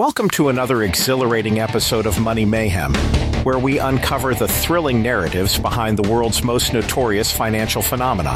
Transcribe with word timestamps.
Welcome 0.00 0.30
to 0.30 0.48
another 0.48 0.82
exhilarating 0.82 1.58
episode 1.58 2.06
of 2.06 2.18
Money 2.18 2.46
Mayhem, 2.46 2.94
where 3.44 3.58
we 3.58 3.78
uncover 3.78 4.34
the 4.34 4.48
thrilling 4.48 5.02
narratives 5.02 5.58
behind 5.58 5.98
the 5.98 6.10
world's 6.10 6.42
most 6.42 6.72
notorious 6.72 7.30
financial 7.30 7.82
phenomena. 7.82 8.30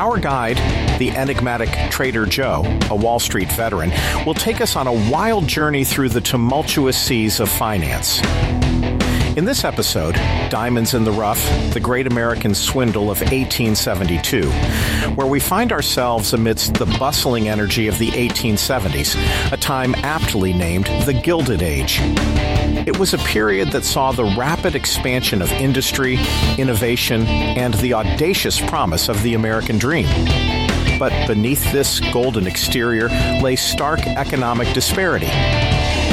Our 0.00 0.18
guide, 0.18 0.56
the 0.98 1.12
enigmatic 1.12 1.68
Trader 1.92 2.26
Joe, 2.26 2.64
a 2.90 2.96
Wall 2.96 3.20
Street 3.20 3.52
veteran, 3.52 3.92
will 4.26 4.34
take 4.34 4.60
us 4.60 4.74
on 4.74 4.88
a 4.88 4.92
wild 5.12 5.46
journey 5.46 5.84
through 5.84 6.08
the 6.08 6.20
tumultuous 6.20 6.98
seas 6.98 7.38
of 7.38 7.48
finance. 7.48 8.20
In 9.38 9.44
this 9.44 9.62
episode, 9.62 10.16
Diamonds 10.50 10.94
in 10.94 11.04
the 11.04 11.12
Rough, 11.12 11.40
the 11.72 11.78
Great 11.78 12.08
American 12.08 12.56
Swindle 12.56 13.08
of 13.08 13.20
1872, 13.20 14.50
where 15.12 15.28
we 15.28 15.38
find 15.38 15.70
ourselves 15.70 16.32
amidst 16.32 16.74
the 16.74 16.86
bustling 16.98 17.48
energy 17.48 17.86
of 17.86 17.96
the 18.00 18.08
1870s, 18.08 19.14
a 19.52 19.56
time 19.56 19.94
aptly 19.98 20.52
named 20.52 20.86
the 21.04 21.12
Gilded 21.12 21.62
Age. 21.62 22.00
It 22.84 22.98
was 22.98 23.14
a 23.14 23.18
period 23.18 23.70
that 23.70 23.84
saw 23.84 24.10
the 24.10 24.24
rapid 24.24 24.74
expansion 24.74 25.40
of 25.40 25.52
industry, 25.52 26.18
innovation, 26.58 27.24
and 27.28 27.74
the 27.74 27.94
audacious 27.94 28.58
promise 28.58 29.08
of 29.08 29.22
the 29.22 29.34
American 29.34 29.78
dream. 29.78 30.08
But 30.98 31.28
beneath 31.28 31.70
this 31.70 32.00
golden 32.12 32.48
exterior 32.48 33.08
lay 33.40 33.54
stark 33.54 34.04
economic 34.04 34.74
disparity 34.74 35.30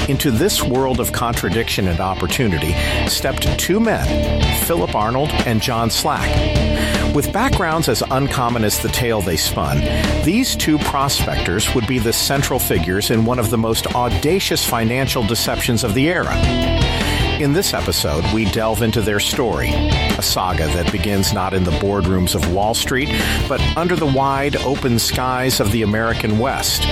into 0.10 0.32
this 0.32 0.64
world 0.64 1.00
of 1.00 1.12
contradiction 1.12 1.88
and 1.88 2.00
opportunity 2.00 2.74
stepped 3.08 3.48
two 3.60 3.80
men, 3.80 4.64
Philip 4.66 4.96
Arnold 4.96 5.30
and 5.46 5.62
John 5.62 5.90
Slack. 5.90 6.30
With 7.16 7.32
backgrounds 7.32 7.88
as 7.88 8.04
uncommon 8.12 8.64
as 8.64 8.80
the 8.80 8.90
tale 8.90 9.22
they 9.22 9.38
spun, 9.38 9.80
these 10.26 10.56
two 10.56 10.78
prospectors 10.80 11.74
would 11.74 11.88
be 11.88 12.00
the 12.00 12.14
central 12.14 12.60
figures 12.60 13.10
in 13.10 13.26
one 13.26 13.40
of 13.40 13.50
the 13.50 13.58
most 13.58 13.88
audacious 13.96 14.66
financial 14.68 15.24
deceptions 15.24 15.84
of 15.84 15.94
the 15.94 16.10
era. 16.10 16.36
In 17.40 17.54
this 17.54 17.74
episode, 17.74 18.26
we 18.34 18.46
delve 18.46 18.82
into 18.82 19.02
their 19.02 19.20
story, 19.20 19.70
a 19.70 20.22
saga 20.22 20.68
that 20.68 20.92
begins 20.92 21.34
not 21.34 21.54
in 21.54 21.64
the 21.64 21.72
boardrooms 21.72 22.34
of 22.34 22.54
Wall 22.54 22.74
Street, 22.74 23.10
but 23.50 23.60
under 23.78 23.96
the 23.96 24.06
wide 24.06 24.56
open 24.58 25.00
skies 25.00 25.60
of 25.60 25.72
the 25.72 25.82
American 25.82 26.40
West. 26.40 26.86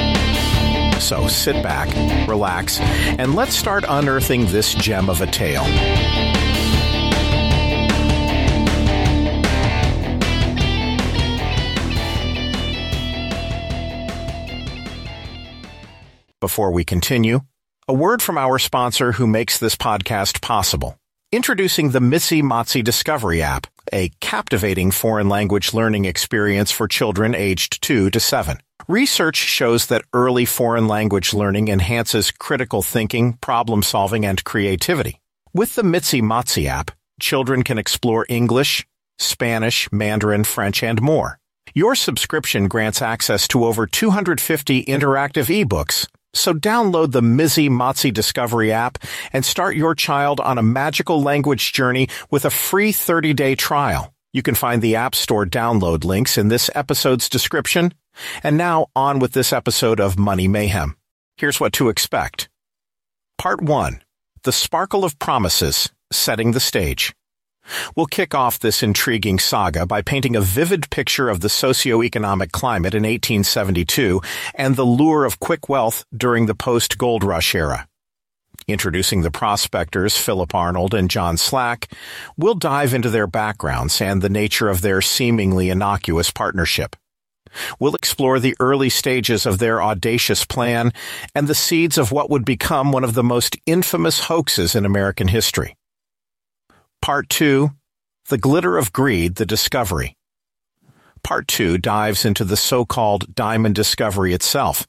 So 1.03 1.27
sit 1.27 1.61
back, 1.61 1.89
relax, 2.29 2.79
and 2.79 3.35
let's 3.35 3.53
start 3.53 3.83
unearthing 3.85 4.45
this 4.45 4.73
gem 4.73 5.09
of 5.09 5.19
a 5.19 5.27
tale. 5.27 5.65
Before 16.39 16.71
we 16.71 16.85
continue, 16.85 17.41
a 17.89 17.93
word 17.93 18.21
from 18.21 18.37
our 18.37 18.57
sponsor 18.57 19.11
who 19.11 19.27
makes 19.27 19.59
this 19.59 19.75
podcast 19.75 20.41
possible. 20.41 20.97
Introducing 21.33 21.89
the 21.89 21.99
Mizzi 21.99 22.41
Mozzi 22.41 22.81
Discovery 22.81 23.41
app, 23.41 23.67
a 23.91 24.09
captivating 24.21 24.91
foreign 24.91 25.27
language 25.27 25.73
learning 25.73 26.05
experience 26.05 26.71
for 26.71 26.87
children 26.87 27.35
aged 27.35 27.81
2 27.81 28.09
to 28.11 28.19
7. 28.21 28.59
Research 28.89 29.37
shows 29.37 29.85
that 29.85 30.03
early 30.11 30.43
foreign 30.43 30.89
language 30.89 31.33
learning 31.33 31.69
enhances 31.69 32.31
critical 32.31 32.81
thinking, 32.81 33.33
problem 33.33 33.81
solving, 33.81 34.25
and 34.25 34.43
creativity. 34.43 35.21
With 35.53 35.75
the 35.75 35.83
Mizzi 35.83 36.21
Mozzi 36.21 36.65
app, 36.65 36.91
children 37.21 37.63
can 37.63 37.77
explore 37.77 38.25
English, 38.27 38.85
Spanish, 39.19 39.89
Mandarin, 39.93 40.43
French, 40.43 40.83
and 40.83 41.01
more. 41.01 41.39
Your 41.73 41.95
subscription 41.95 42.67
grants 42.67 43.01
access 43.01 43.47
to 43.49 43.63
over 43.63 43.87
250 43.87 44.83
interactive 44.83 45.65
ebooks. 45.65 46.07
So 46.33 46.53
download 46.53 47.13
the 47.13 47.21
Mizzi 47.21 47.69
Mozzi 47.69 48.13
Discovery 48.13 48.73
app 48.73 48.97
and 49.31 49.45
start 49.45 49.77
your 49.77 49.95
child 49.95 50.41
on 50.41 50.57
a 50.57 50.63
magical 50.63 51.21
language 51.21 51.71
journey 51.71 52.09
with 52.31 52.43
a 52.43 52.49
free 52.49 52.91
30-day 52.91 53.55
trial. 53.55 54.13
You 54.33 54.41
can 54.41 54.55
find 54.55 54.81
the 54.81 54.97
App 54.97 55.15
Store 55.15 55.45
download 55.45 56.03
links 56.03 56.37
in 56.37 56.49
this 56.49 56.69
episode's 56.75 57.29
description 57.29 57.93
and 58.43 58.57
now 58.57 58.87
on 58.95 59.19
with 59.19 59.33
this 59.33 59.53
episode 59.53 59.99
of 59.99 60.19
Money 60.19 60.47
Mayhem. 60.47 60.95
Here's 61.37 61.59
what 61.59 61.73
to 61.73 61.89
expect. 61.89 62.49
Part 63.37 63.61
1. 63.61 64.01
The 64.43 64.51
Sparkle 64.51 65.05
of 65.05 65.19
Promises, 65.19 65.89
Setting 66.11 66.51
the 66.51 66.59
Stage. 66.59 67.13
We'll 67.95 68.07
kick 68.07 68.35
off 68.35 68.59
this 68.59 68.83
intriguing 68.83 69.39
saga 69.39 69.85
by 69.85 70.01
painting 70.01 70.35
a 70.35 70.41
vivid 70.41 70.89
picture 70.89 71.29
of 71.29 71.39
the 71.39 71.49
socio-economic 71.49 72.51
climate 72.51 72.93
in 72.93 73.03
1872 73.03 74.21
and 74.55 74.75
the 74.75 74.85
lure 74.85 75.25
of 75.25 75.39
quick 75.39 75.69
wealth 75.69 76.05
during 76.15 76.45
the 76.45 76.55
post-gold 76.55 77.23
rush 77.23 77.55
era. 77.55 77.87
Introducing 78.67 79.21
the 79.21 79.31
prospectors, 79.31 80.17
Philip 80.17 80.53
Arnold 80.55 80.93
and 80.93 81.09
John 81.09 81.37
Slack, 81.37 81.91
we'll 82.37 82.53
dive 82.53 82.93
into 82.93 83.09
their 83.09 83.27
backgrounds 83.27 83.99
and 83.99 84.21
the 84.21 84.29
nature 84.29 84.69
of 84.69 84.81
their 84.81 85.01
seemingly 85.01 85.69
innocuous 85.69 86.31
partnership. 86.31 86.95
We'll 87.79 87.95
explore 87.95 88.39
the 88.39 88.55
early 88.59 88.89
stages 88.89 89.45
of 89.45 89.59
their 89.59 89.81
audacious 89.81 90.45
plan 90.45 90.91
and 91.35 91.47
the 91.47 91.55
seeds 91.55 91.97
of 91.97 92.11
what 92.11 92.29
would 92.29 92.45
become 92.45 92.91
one 92.91 93.03
of 93.03 93.13
the 93.13 93.23
most 93.23 93.57
infamous 93.65 94.21
hoaxes 94.21 94.75
in 94.75 94.85
American 94.85 95.27
history. 95.27 95.75
Part 97.01 97.29
2 97.29 97.71
The 98.29 98.37
Glitter 98.37 98.77
of 98.77 98.93
Greed, 98.93 99.35
the 99.35 99.45
Discovery. 99.45 100.15
Part 101.23 101.47
2 101.47 101.77
dives 101.77 102.25
into 102.25 102.43
the 102.43 102.57
so-called 102.57 103.33
diamond 103.33 103.75
discovery 103.75 104.33
itself, 104.33 104.87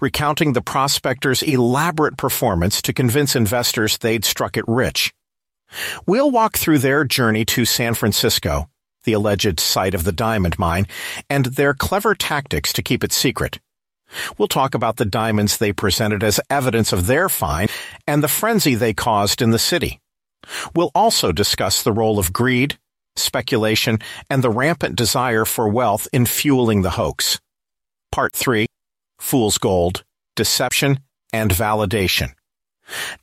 recounting 0.00 0.52
the 0.52 0.62
prospectors' 0.62 1.42
elaborate 1.42 2.16
performance 2.16 2.82
to 2.82 2.92
convince 2.92 3.36
investors 3.36 3.98
they'd 3.98 4.24
struck 4.24 4.56
it 4.56 4.64
rich. 4.66 5.12
We'll 6.06 6.30
walk 6.30 6.56
through 6.56 6.78
their 6.78 7.04
journey 7.04 7.44
to 7.46 7.64
San 7.64 7.94
Francisco 7.94 8.68
the 9.08 9.14
alleged 9.14 9.58
site 9.58 9.94
of 9.94 10.04
the 10.04 10.12
diamond 10.12 10.58
mine, 10.58 10.86
and 11.30 11.46
their 11.46 11.72
clever 11.72 12.14
tactics 12.14 12.74
to 12.74 12.82
keep 12.82 13.02
it 13.02 13.10
secret. 13.10 13.58
We'll 14.36 14.48
talk 14.48 14.74
about 14.74 14.98
the 14.98 15.06
diamonds 15.06 15.56
they 15.56 15.72
presented 15.72 16.22
as 16.22 16.38
evidence 16.50 16.92
of 16.92 17.06
their 17.06 17.30
find 17.30 17.70
and 18.06 18.22
the 18.22 18.28
frenzy 18.28 18.74
they 18.74 18.92
caused 18.92 19.40
in 19.40 19.50
the 19.50 19.58
city. 19.58 19.98
We'll 20.74 20.90
also 20.94 21.32
discuss 21.32 21.82
the 21.82 21.92
role 21.92 22.18
of 22.18 22.34
greed, 22.34 22.78
speculation, 23.16 23.98
and 24.28 24.44
the 24.44 24.50
rampant 24.50 24.94
desire 24.94 25.46
for 25.46 25.70
wealth 25.70 26.06
in 26.12 26.26
fueling 26.26 26.82
the 26.82 26.90
hoax. 26.90 27.40
Part 28.12 28.34
3 28.34 28.66
Fool's 29.18 29.56
Gold, 29.56 30.04
Deception, 30.36 31.00
and 31.32 31.50
Validation. 31.50 32.34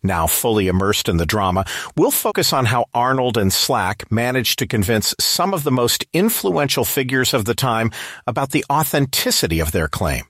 Now 0.03 0.27
fully 0.27 0.67
immersed 0.67 1.09
in 1.09 1.17
the 1.17 1.25
drama, 1.25 1.65
we'll 1.95 2.11
focus 2.11 2.53
on 2.53 2.65
how 2.65 2.85
Arnold 2.93 3.37
and 3.37 3.51
Slack 3.51 4.11
managed 4.11 4.59
to 4.59 4.67
convince 4.67 5.15
some 5.19 5.53
of 5.53 5.63
the 5.63 5.71
most 5.71 6.05
influential 6.13 6.85
figures 6.85 7.33
of 7.33 7.45
the 7.45 7.55
time 7.55 7.91
about 8.27 8.51
the 8.51 8.65
authenticity 8.71 9.59
of 9.59 9.71
their 9.71 9.87
claim. 9.87 10.25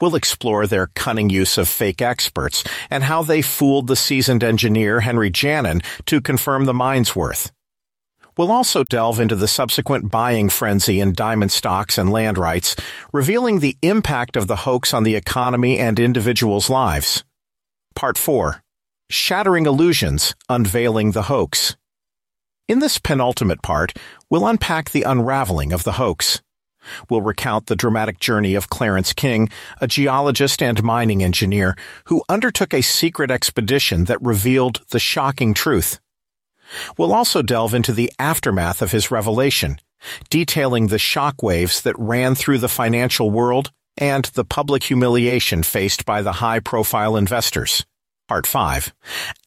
We'll 0.00 0.16
explore 0.16 0.66
their 0.66 0.88
cunning 0.94 1.30
use 1.30 1.56
of 1.56 1.68
fake 1.68 2.02
experts 2.02 2.64
and 2.90 3.04
how 3.04 3.22
they 3.22 3.42
fooled 3.42 3.86
the 3.86 3.96
seasoned 3.96 4.42
engineer 4.42 5.00
Henry 5.00 5.30
Janin 5.30 5.82
to 6.06 6.20
confirm 6.20 6.64
the 6.64 6.74
mine's 6.74 7.14
worth. 7.14 7.52
We'll 8.36 8.50
also 8.50 8.82
delve 8.82 9.20
into 9.20 9.36
the 9.36 9.46
subsequent 9.46 10.10
buying 10.10 10.48
frenzy 10.48 10.98
in 10.98 11.12
diamond 11.12 11.52
stocks 11.52 11.96
and 11.96 12.10
land 12.10 12.36
rights, 12.36 12.74
revealing 13.12 13.60
the 13.60 13.76
impact 13.80 14.36
of 14.36 14.48
the 14.48 14.56
hoax 14.56 14.92
on 14.92 15.04
the 15.04 15.14
economy 15.14 15.78
and 15.78 16.00
individuals' 16.00 16.68
lives. 16.68 17.22
Part 17.94 18.18
4 18.18 18.62
Shattering 19.08 19.66
Illusions, 19.66 20.34
Unveiling 20.48 21.12
the 21.12 21.22
Hoax. 21.22 21.76
In 22.66 22.80
this 22.80 22.98
penultimate 22.98 23.62
part, 23.62 23.92
we'll 24.28 24.46
unpack 24.46 24.90
the 24.90 25.04
unraveling 25.04 25.72
of 25.72 25.84
the 25.84 25.92
hoax. 25.92 26.42
We'll 27.08 27.22
recount 27.22 27.66
the 27.66 27.76
dramatic 27.76 28.18
journey 28.18 28.56
of 28.56 28.68
Clarence 28.68 29.12
King, 29.12 29.48
a 29.80 29.86
geologist 29.86 30.60
and 30.60 30.82
mining 30.82 31.22
engineer 31.22 31.76
who 32.06 32.24
undertook 32.28 32.74
a 32.74 32.82
secret 32.82 33.30
expedition 33.30 34.04
that 34.04 34.20
revealed 34.20 34.82
the 34.90 34.98
shocking 34.98 35.54
truth. 35.54 36.00
We'll 36.98 37.14
also 37.14 37.42
delve 37.42 37.74
into 37.74 37.92
the 37.92 38.10
aftermath 38.18 38.82
of 38.82 38.92
his 38.92 39.10
revelation, 39.10 39.78
detailing 40.30 40.88
the 40.88 40.96
shockwaves 40.96 41.82
that 41.82 41.98
ran 41.98 42.34
through 42.34 42.58
the 42.58 42.68
financial 42.68 43.30
world 43.30 43.70
and 43.96 44.24
the 44.34 44.44
public 44.44 44.84
humiliation 44.84 45.62
faced 45.62 46.04
by 46.04 46.22
the 46.22 46.32
high-profile 46.32 47.16
investors. 47.16 47.84
Part 48.26 48.46
5. 48.46 48.94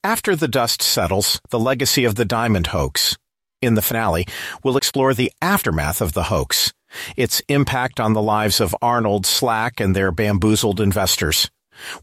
After 0.04 0.36
the 0.36 0.48
dust 0.48 0.82
settles, 0.82 1.42
the 1.50 1.60
legacy 1.60 2.06
of 2.06 2.16
the 2.16 2.26
diamond 2.26 2.68
hoax. 2.68 3.18
In 3.62 3.74
the 3.74 3.82
finale, 3.82 4.26
we'll 4.64 4.78
explore 4.78 5.14
the 5.14 5.32
aftermath 5.42 6.00
of 6.00 6.14
the 6.14 6.24
hoax, 6.24 6.74
its 7.16 7.42
impact 7.48 8.00
on 8.00 8.14
the 8.14 8.22
lives 8.22 8.62
of 8.62 8.76
Arnold 8.82 9.26
Slack 9.26 9.80
and 9.80 9.96
their 9.96 10.12
bamboozled 10.12 10.80
investors. 10.80 11.50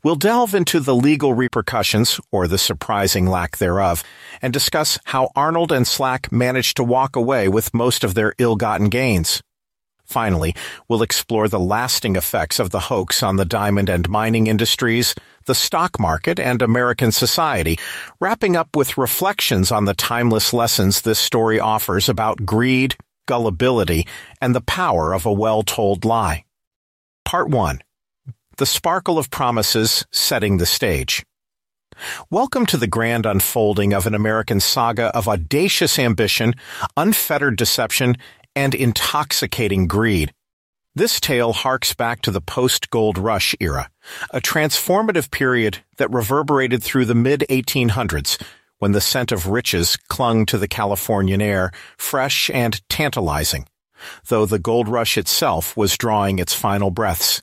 We'll 0.02 0.16
delve 0.16 0.54
into 0.54 0.80
the 0.80 0.94
legal 0.94 1.34
repercussions, 1.34 2.20
or 2.30 2.48
the 2.48 2.58
surprising 2.58 3.26
lack 3.26 3.58
thereof, 3.58 4.02
and 4.42 4.52
discuss 4.52 4.98
how 5.04 5.30
Arnold 5.34 5.72
and 5.72 5.86
Slack 5.86 6.30
managed 6.32 6.76
to 6.76 6.84
walk 6.84 7.16
away 7.16 7.48
with 7.48 7.74
most 7.74 8.04
of 8.04 8.14
their 8.14 8.34
ill-gotten 8.38 8.88
gains. 8.88 9.42
Finally, 10.04 10.54
we'll 10.88 11.02
explore 11.02 11.48
the 11.48 11.58
lasting 11.58 12.14
effects 12.14 12.58
of 12.58 12.70
the 12.70 12.80
hoax 12.80 13.22
on 13.22 13.36
the 13.36 13.44
diamond 13.44 13.88
and 13.88 14.08
mining 14.08 14.46
industries, 14.46 15.14
the 15.46 15.54
stock 15.54 15.98
market, 15.98 16.38
and 16.38 16.60
American 16.60 17.10
society, 17.10 17.78
wrapping 18.20 18.54
up 18.54 18.76
with 18.76 18.98
reflections 18.98 19.72
on 19.72 19.86
the 19.86 19.94
timeless 19.94 20.52
lessons 20.52 21.02
this 21.02 21.18
story 21.18 21.58
offers 21.58 22.08
about 22.08 22.44
greed, 22.44 22.96
gullibility, 23.26 24.06
and 24.40 24.54
the 24.54 24.60
power 24.60 25.12
of 25.12 25.24
a 25.26 25.32
well-told 25.32 26.04
lie. 26.04 26.44
Part 27.24 27.48
1. 27.48 27.80
The 28.58 28.66
Sparkle 28.66 29.18
of 29.18 29.30
Promises 29.30 30.04
Setting 30.12 30.58
the 30.58 30.66
Stage. 30.66 31.24
Welcome 32.28 32.66
to 32.66 32.76
the 32.76 32.86
grand 32.86 33.24
unfolding 33.24 33.92
of 33.94 34.06
an 34.06 34.14
American 34.14 34.60
saga 34.60 35.06
of 35.16 35.28
audacious 35.28 35.98
ambition, 35.98 36.54
unfettered 36.96 37.56
deception, 37.56 38.16
and 38.56 38.74
intoxicating 38.74 39.86
greed. 39.86 40.32
This 40.96 41.18
tale 41.18 41.52
harks 41.52 41.92
back 41.92 42.22
to 42.22 42.30
the 42.30 42.40
post-gold 42.40 43.18
rush 43.18 43.54
era, 43.58 43.90
a 44.30 44.40
transformative 44.40 45.30
period 45.30 45.78
that 45.96 46.12
reverberated 46.12 46.84
through 46.84 47.06
the 47.06 47.16
mid-1800s 47.16 48.40
when 48.78 48.92
the 48.92 49.00
scent 49.00 49.32
of 49.32 49.48
riches 49.48 49.96
clung 50.08 50.46
to 50.46 50.58
the 50.58 50.68
Californian 50.68 51.42
air, 51.42 51.72
fresh 51.96 52.48
and 52.50 52.80
tantalizing, 52.88 53.66
though 54.28 54.46
the 54.46 54.58
gold 54.58 54.88
rush 54.88 55.18
itself 55.18 55.76
was 55.76 55.96
drawing 55.96 56.38
its 56.38 56.54
final 56.54 56.90
breaths. 56.90 57.42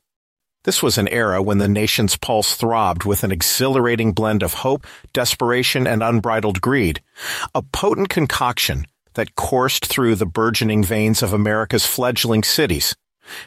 This 0.64 0.84
was 0.84 0.98
an 0.98 1.08
era 1.08 1.42
when 1.42 1.58
the 1.58 1.68
nation's 1.68 2.16
pulse 2.16 2.56
throbbed 2.56 3.04
with 3.04 3.24
an 3.24 3.32
exhilarating 3.32 4.14
blend 4.14 4.44
of 4.44 4.54
hope, 4.54 4.86
desperation, 5.12 5.88
and 5.88 6.04
unbridled 6.04 6.62
greed, 6.62 7.02
a 7.56 7.64
potent 7.64 8.10
concoction 8.10 8.86
that 9.14 9.36
coursed 9.36 9.86
through 9.86 10.16
the 10.16 10.26
burgeoning 10.26 10.84
veins 10.84 11.22
of 11.22 11.34
America's 11.34 11.86
fledgling 11.86 12.44
cities, 12.44 12.96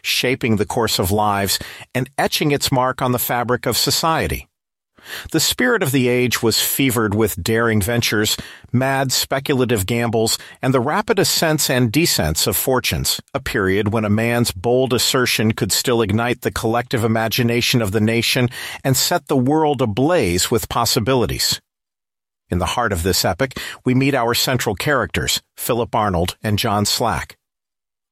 shaping 0.03 0.57
the 0.57 0.67
course 0.67 0.99
of 0.99 1.11
lives 1.11 1.59
and 1.95 2.11
etching 2.19 2.53
its 2.53 2.73
mark 2.73 3.03
on 3.03 3.13
the 3.13 3.19
fabric 3.19 3.67
of 3.67 3.77
society. 3.77 4.49
The 5.33 5.41
spirit 5.41 5.83
of 5.83 5.93
the 5.93 6.09
age 6.09 6.43
was 6.43 6.63
fevered 6.63 7.15
with 7.15 7.43
daring 7.43 7.83
ventures, 7.83 8.37
mad 8.73 9.13
speculative 9.13 9.87
gambles, 9.87 10.39
and 10.63 10.73
the 10.73 10.81
rapid 10.81 11.19
ascents 11.19 11.69
and 11.69 11.93
descents 11.93 12.47
of 12.47 12.57
fortunes, 12.57 13.21
a 13.35 13.41
period 13.41 13.93
when 13.93 14.05
a 14.05 14.11
man's 14.11 14.51
bold 14.51 14.93
assertion 14.93 15.53
could 15.53 15.73
still 15.73 16.03
ignite 16.03 16.41
the 16.41 16.53
collective 16.53 17.05
imagination 17.05 17.83
of 17.83 17.93
the 17.93 18.01
nation 18.01 18.49
and 18.83 18.97
set 18.97 19.27
the 19.27 19.37
world 19.37 19.83
ablaze 19.83 20.51
with 20.51 20.69
possibilities. 20.69 21.61
In 22.51 22.59
the 22.59 22.67
heart 22.67 22.93
of 22.93 23.03
this 23.03 23.25
epic, 23.25 23.59
we 23.85 23.95
meet 23.95 24.15
our 24.15 24.35
central 24.35 24.75
characters, 24.75 25.43
Philip 25.57 25.95
Arnold 25.95 26.37
and 26.43 26.59
John 26.59 26.85
Slack 26.85 27.37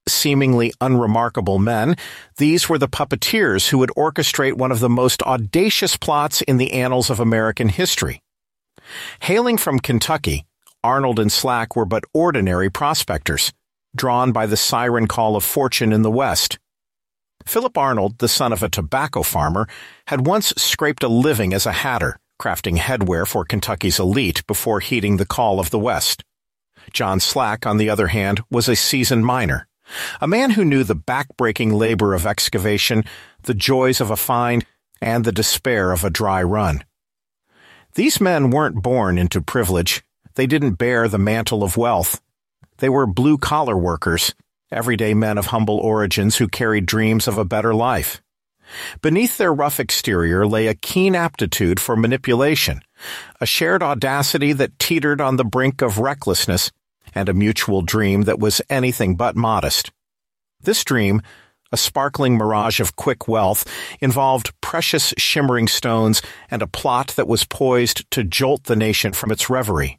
seemingly 0.09 0.73
unremarkable 0.81 1.59
men, 1.59 1.97
these 2.37 2.69
were 2.69 2.79
the 2.79 2.89
puppeteers 2.89 3.69
who 3.69 3.79
would 3.79 3.91
orchestrate 3.91 4.55
one 4.55 4.73
of 4.73 4.81
the 4.81 4.89
most 4.89 5.23
audacious 5.23 5.97
plots 5.97 6.43
in 6.43 6.57
the 6.57 6.73
annals 6.73 7.11
of 7.11 7.21
American 7.21 7.69
history. 7.69 8.23
Hailing 9.21 9.57
from 9.57 9.79
Kentucky, 9.79 10.45
Arnold 10.83 11.19
and 11.19 11.31
Slack 11.31 11.77
were 11.77 11.85
but 11.85 12.05
ordinary 12.13 12.71
prospectors, 12.71 13.53
drawn 13.95 14.33
by 14.33 14.47
the 14.47 14.57
siren 14.57 15.07
call 15.07 15.37
of 15.37 15.45
fortune 15.45 15.93
in 15.93 16.03
the 16.03 16.11
West. 16.11 16.59
Philip 17.47 17.77
Arnold, 17.77 18.19
the 18.19 18.29
son 18.29 18.53
of 18.53 18.63
a 18.63 18.69
tobacco 18.69 19.23
farmer, 19.23 19.69
had 20.07 20.27
once 20.27 20.53
scraped 20.57 21.03
a 21.03 21.09
living 21.09 21.53
as 21.53 21.67
a 21.67 21.73
hatter, 21.73 22.19
crafting 22.43 22.77
headwear 22.77 23.25
for 23.25 23.45
Kentucky's 23.45 24.01
elite 24.01 24.45
before 24.49 24.81
heeding 24.81 25.17
the 25.17 25.25
call 25.25 25.61
of 25.61 25.71
the 25.71 25.79
West. 25.79 26.25
John 26.93 27.21
Slack, 27.21 27.65
on 27.67 27.77
the 27.77 27.89
other 27.89 28.09
hand, 28.09 28.41
was 28.51 28.69
a 28.69 28.75
seasoned 28.75 29.25
miner. 29.25 29.69
A 30.21 30.27
man 30.27 30.51
who 30.51 30.65
knew 30.65 30.83
the 30.83 30.97
back-breaking 30.97 31.73
labor 31.73 32.15
of 32.15 32.27
excavation, 32.27 33.05
the 33.43 33.55
joys 33.55 34.01
of 34.01 34.11
a 34.11 34.17
find, 34.17 34.67
and 35.01 35.25
the 35.25 35.31
despair 35.31 35.93
of 35.93 36.03
a 36.03 36.11
dry 36.11 36.43
run. 36.43 36.83
These 37.95 38.21
men 38.21 38.51
weren't 38.51 38.83
born 38.83 39.19
into 39.19 39.41
privilege. 39.41 40.03
They 40.35 40.49
didn't 40.49 40.73
bear 40.73 41.07
the 41.07 41.19
mantle 41.19 41.63
of 41.63 41.77
wealth. 41.77 42.21
They 42.79 42.89
were 42.89 43.07
blue-collar 43.07 43.77
workers, 43.77 44.35
everyday 44.73 45.15
men 45.15 45.39
of 45.39 45.47
humble 45.47 45.79
origins 45.79 46.39
who 46.39 46.49
carried 46.49 46.87
dreams 46.87 47.29
of 47.29 47.39
a 47.39 47.45
better 47.45 47.73
life. 47.73 48.21
Beneath 49.01 49.39
their 49.39 49.53
rough 49.53 49.81
exterior 49.81 50.47
lay 50.47 50.67
a 50.67 50.75
keen 50.75 51.15
aptitude 51.15 51.81
for 51.81 51.97
manipulation, 51.97 52.83
a 53.41 53.47
shared 53.47 53.83
audacity 53.83 54.53
that 54.53 54.79
teetered 54.79 55.21
on 55.21 55.37
the 55.37 55.45
brink 55.45 55.83
of 55.83 55.99
recklessness 55.99 56.71
and 57.15 57.29
a 57.29 57.35
mutual 57.35 57.83
dream 57.83 58.23
that 58.23 58.39
was 58.39 58.63
anything 58.71 59.17
but 59.17 59.37
modest. 59.37 59.93
This 60.61 60.85
dream, 60.85 61.23
a 61.73 61.77
sparkling 61.77 62.37
mirage 62.37 62.81
of 62.81 62.97
quick 62.97 63.27
wealth, 63.27 63.65
involved 64.01 64.53
precious 64.61 65.13
shimmering 65.19 65.69
stones 65.69 66.23
and 66.51 66.63
a 66.63 66.67
plot 66.67 67.09
that 67.17 67.29
was 67.29 67.45
poised 67.45 68.11
to 68.13 68.23
jolt 68.23 68.65
the 68.65 68.77
nation 68.77 69.13
from 69.13 69.31
its 69.31 69.51
reverie. 69.51 69.99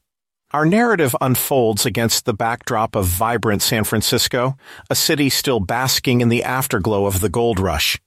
Our 0.51 0.65
narrative 0.68 1.15
unfolds 1.19 1.83
against 1.83 2.25
the 2.25 2.33
backdrop 2.33 2.95
of 2.95 3.07
vibrant 3.07 3.63
San 3.63 3.83
Francisco, 3.83 4.56
a 4.88 4.94
city 4.94 5.30
still 5.30 5.60
basking 5.60 6.21
in 6.21 6.30
the 6.30 6.44
afterglow 6.44 7.07
of 7.07 7.21
the 7.21 7.30
gold 7.30 7.60
rush. 7.60 8.00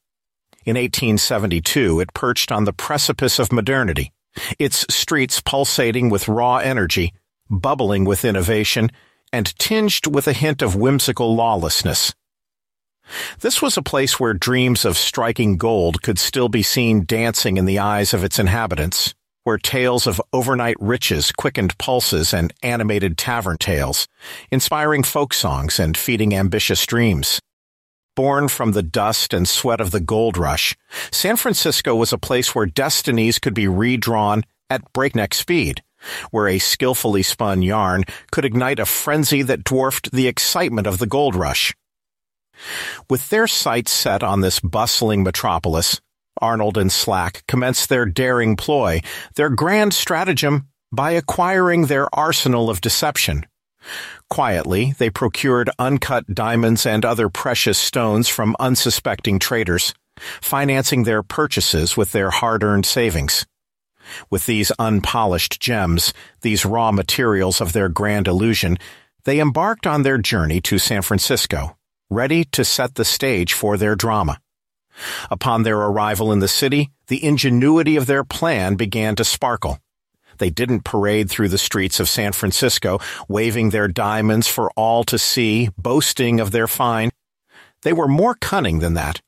In 0.67 0.75
1872, 0.75 2.01
it 2.01 2.13
perched 2.13 2.51
on 2.51 2.65
the 2.65 2.73
precipice 2.73 3.39
of 3.39 3.53
modernity, 3.53 4.13
its 4.59 4.85
streets 4.91 5.41
pulsating 5.41 6.11
with 6.11 6.27
raw 6.27 6.57
energy, 6.57 7.15
bubbling 7.49 8.05
with 8.05 8.25
innovation, 8.25 8.91
and 9.33 9.57
tinged 9.61 10.09
with 10.13 10.27
a 10.27 10.33
hint 10.33 10.63
of 10.63 10.75
whimsical 10.75 11.37
lawlessness. 11.37 12.13
This 13.39 13.63
was 13.63 13.77
a 13.77 13.83
place 13.83 14.19
where 14.19 14.35
dreams 14.35 14.85
of 14.85 14.99
striking 14.99 15.57
gold 15.57 16.03
could 16.03 16.19
still 16.19 16.49
be 16.49 16.65
seen 16.65 17.05
dancing 17.05 17.59
in 17.59 17.65
the 17.65 17.79
eyes 17.79 18.13
of 18.13 18.25
its 18.25 18.41
inhabitants, 18.41 19.15
where 19.45 19.59
tales 19.59 20.09
of 20.09 20.21
overnight 20.33 20.77
riches 20.81 21.31
quickened 21.31 21.79
pulses 21.79 22.35
and 22.35 22.53
animated 22.65 23.17
tavern 23.17 23.57
tales, 23.59 24.09
inspiring 24.51 25.05
folk 25.05 25.33
songs 25.33 25.79
and 25.79 25.97
feeding 25.97 26.35
ambitious 26.35 26.85
dreams. 26.85 27.41
Born 28.17 28.49
from 28.49 28.73
the 28.73 28.83
dust 28.83 29.35
and 29.35 29.47
sweat 29.47 29.79
of 29.79 29.91
the 29.91 30.01
gold 30.01 30.39
rush, 30.39 30.75
San 31.13 31.37
Francisco 31.37 31.95
was 31.95 32.15
a 32.15 32.19
place 32.19 32.55
where 32.55 32.65
destinies 32.65 33.39
could 33.39 33.53
be 33.53 33.69
redrawn 33.69 34.43
at 34.71 34.91
breakneck 34.95 35.35
speed, 35.35 35.83
where 36.31 36.49
a 36.49 36.59
skillfully 36.59 37.23
spun 37.23 37.61
yarn 37.61 38.05
could 38.33 38.47
ignite 38.47 38.79
a 38.79 38.87
frenzy 38.87 39.43
that 39.43 39.65
dwarfed 39.65 40.13
the 40.13 40.29
excitement 40.29 40.87
of 40.87 40.97
the 40.97 41.07
gold 41.07 41.35
rush. 41.35 41.75
With 43.11 43.29
their 43.29 43.46
sights 43.46 43.93
set 43.93 44.23
on 44.23 44.41
this 44.41 44.61
bustling 44.61 45.23
metropolis, 45.23 46.01
Arnold 46.41 46.79
and 46.79 46.91
Slack 46.91 47.44
commenced 47.46 47.91
their 47.91 48.06
daring 48.06 48.56
ploy, 48.56 49.03
their 49.35 49.51
grand 49.51 49.93
stratagem, 49.93 50.69
by 50.91 51.11
acquiring 51.11 51.87
their 51.87 52.08
arsenal 52.15 52.70
of 52.70 52.81
deception. 52.81 53.44
Quietly, 54.28 54.94
they 54.98 55.10
procured 55.10 55.70
uncut 55.78 56.26
diamonds 56.34 56.86
and 56.86 57.05
other 57.05 57.28
precious 57.28 57.78
stones 57.78 58.28
from 58.28 58.56
unsuspecting 58.58 59.38
traders, 59.38 59.94
financing 60.40 61.05
their 61.05 61.22
purchases 61.22 61.96
with 61.96 62.12
their 62.12 62.31
hard-earned 62.31 62.86
savings. 62.86 63.46
With 64.31 64.46
these 64.46 64.72
unpolished 64.78 65.60
gems, 65.60 66.12
these 66.43 66.64
raw 66.64 66.93
materials 66.93 67.60
of 67.60 67.72
their 67.72 67.88
grand 67.88 68.28
illusion, 68.28 68.78
they 69.24 69.40
embarked 69.40 69.86
on 69.86 70.02
their 70.02 70.19
journey 70.19 70.60
to 70.62 70.78
San 70.78 71.02
Francisco, 71.02 71.76
ready 72.08 72.44
to 72.44 72.64
set 72.64 72.94
the 72.94 73.05
stage 73.05 73.52
for 73.52 73.76
their 73.76 73.96
drama. 73.96 74.40
Upon 75.31 75.62
their 75.62 75.78
arrival 75.78 76.32
in 76.32 76.38
the 76.38 76.48
city, 76.48 76.90
the 77.08 77.22
ingenuity 77.22 77.96
of 77.96 78.06
their 78.06 78.24
plan 78.24 78.76
began 78.76 79.16
to 79.16 79.24
sparkle. 79.24 79.78
They 80.38 80.50
didn't 80.50 80.84
parade 80.84 81.31
through 81.31 81.48
the 81.48 81.58
streets 81.58 82.00
of 82.00 82.08
San 82.08 82.32
Francisco, 82.32 82.98
waving 83.28 83.70
their 83.70 83.88
diamonds 83.88 84.46
for 84.46 84.70
all 84.76 85.05
to 85.05 85.19
see, 85.19 85.70
boasting 85.78 86.40
of 86.40 86.50
their 86.50 86.69
find. 86.69 87.12
They 87.82 87.93
were 87.93 88.08
more 88.08 88.34
cunning 88.34 88.81
than 88.81 88.94
that. 88.94 89.20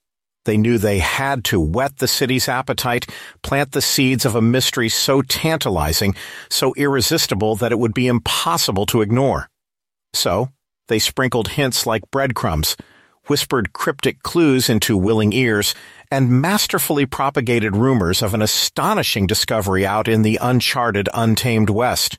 They 0.44 0.56
knew 0.56 0.78
they 0.78 0.98
had 0.98 1.44
to 1.44 1.60
whet 1.60 1.98
the 1.98 2.08
city's 2.08 2.48
appetite, 2.48 3.06
plant 3.42 3.72
the 3.72 3.82
seeds 3.82 4.24
of 4.24 4.34
a 4.34 4.40
mystery 4.40 4.88
so 4.88 5.20
tantalizing, 5.20 6.14
so 6.48 6.72
irresistible 6.74 7.56
that 7.56 7.72
it 7.72 7.78
would 7.78 7.92
be 7.92 8.06
impossible 8.06 8.86
to 8.86 9.02
ignore. 9.02 9.48
So, 10.14 10.48
they 10.88 10.98
sprinkled 10.98 11.48
hints 11.48 11.86
like 11.86 12.10
breadcrumbs, 12.10 12.76
whispered 13.28 13.73
cryptic 13.73 14.23
clues 14.23 14.68
into 14.68 14.97
willing 14.97 15.32
ears, 15.32 15.75
and 16.11 16.40
masterfully 16.40 17.06
propagated 17.06 17.76
rumors 17.76 18.23
of 18.23 18.35
an 18.35 18.42
astonishing 18.42 19.26
discovery 19.26 19.87
out 19.87 20.08
in 20.08 20.23
the 20.23 20.38
uncharted, 20.40 21.08
untamed 21.14 21.70
West. 21.70 22.18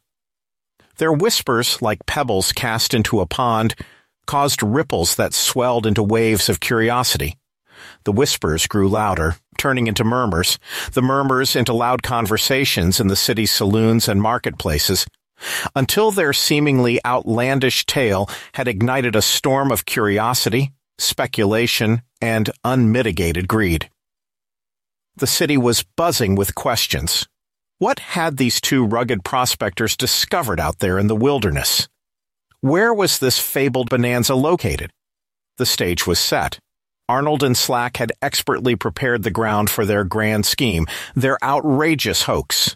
Their 0.98 1.14
whispers, 1.14 1.82
like 1.82 2.06
pebbles 2.06 2.52
cast 2.52 2.94
into 2.94 3.20
a 3.20 3.26
pond, 3.26 3.76
caused 4.28 4.62
ripples 4.62 5.16
that 5.16 5.34
swelled 5.34 5.88
into 5.88 6.04
waves 6.04 6.50
of 6.50 6.60
curiosity. 6.60 7.36
The 8.04 8.12
whispers 8.12 8.68
grew 8.68 8.88
louder, 8.88 9.38
turning 9.58 9.88
into 9.88 10.04
murmurs, 10.04 10.60
the 10.92 11.02
murmurs 11.02 11.56
into 11.56 11.74
loud 11.74 12.04
conversations 12.04 13.00
in 13.00 13.08
the 13.08 13.16
city's 13.16 13.52
saloons 13.52 14.08
and 14.08 14.22
marketplaces, 14.22 15.08
until 15.76 16.12
their 16.12 16.34
seemingly 16.34 17.00
outlandish 17.06 17.86
tale 17.86 18.30
had 18.54 18.68
ignited 18.68 19.16
a 19.16 19.22
storm 19.22 19.72
of 19.72 19.86
curiosity, 19.86 20.74
speculation, 21.00 22.02
and 22.22 22.50
unmitigated 22.64 23.48
greed. 23.48 23.90
The 25.16 25.28
city 25.28 25.58
was 25.58 25.84
buzzing 25.96 26.36
with 26.36 26.56
questions. 26.56 27.28
What 27.78 28.00
had 28.00 28.38
these 28.38 28.62
two 28.62 28.86
rugged 28.86 29.24
prospectors 29.24 29.96
discovered 29.96 30.60
out 30.60 30.80
there 30.80 31.00
in 31.00 31.08
the 31.08 31.16
wilderness? 31.16 31.88
Where 32.62 32.94
was 32.94 33.20
this 33.20 33.40
fabled 33.40 33.90
bonanza 33.90 34.36
located? 34.36 34.92
The 35.58 35.66
stage 35.66 36.06
was 36.06 36.20
set. 36.20 36.60
Arnold 37.08 37.42
and 37.42 37.58
Slack 37.58 37.98
had 37.98 38.12
expertly 38.22 38.76
prepared 38.76 39.24
the 39.24 39.32
ground 39.32 39.70
for 39.70 39.86
their 39.86 40.04
grand 40.04 40.46
scheme, 40.46 40.86
their 41.16 41.38
outrageous 41.44 42.24
hoax. 42.24 42.76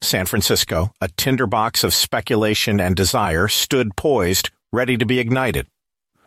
San 0.00 0.26
Francisco, 0.26 0.92
a 1.00 1.08
tinderbox 1.08 1.84
of 1.84 1.92
speculation 1.92 2.80
and 2.80 2.96
desire, 2.96 3.48
stood 3.48 3.96
poised, 3.96 4.50
ready 4.72 4.96
to 4.96 5.04
be 5.04 5.18
ignited. 5.18 5.66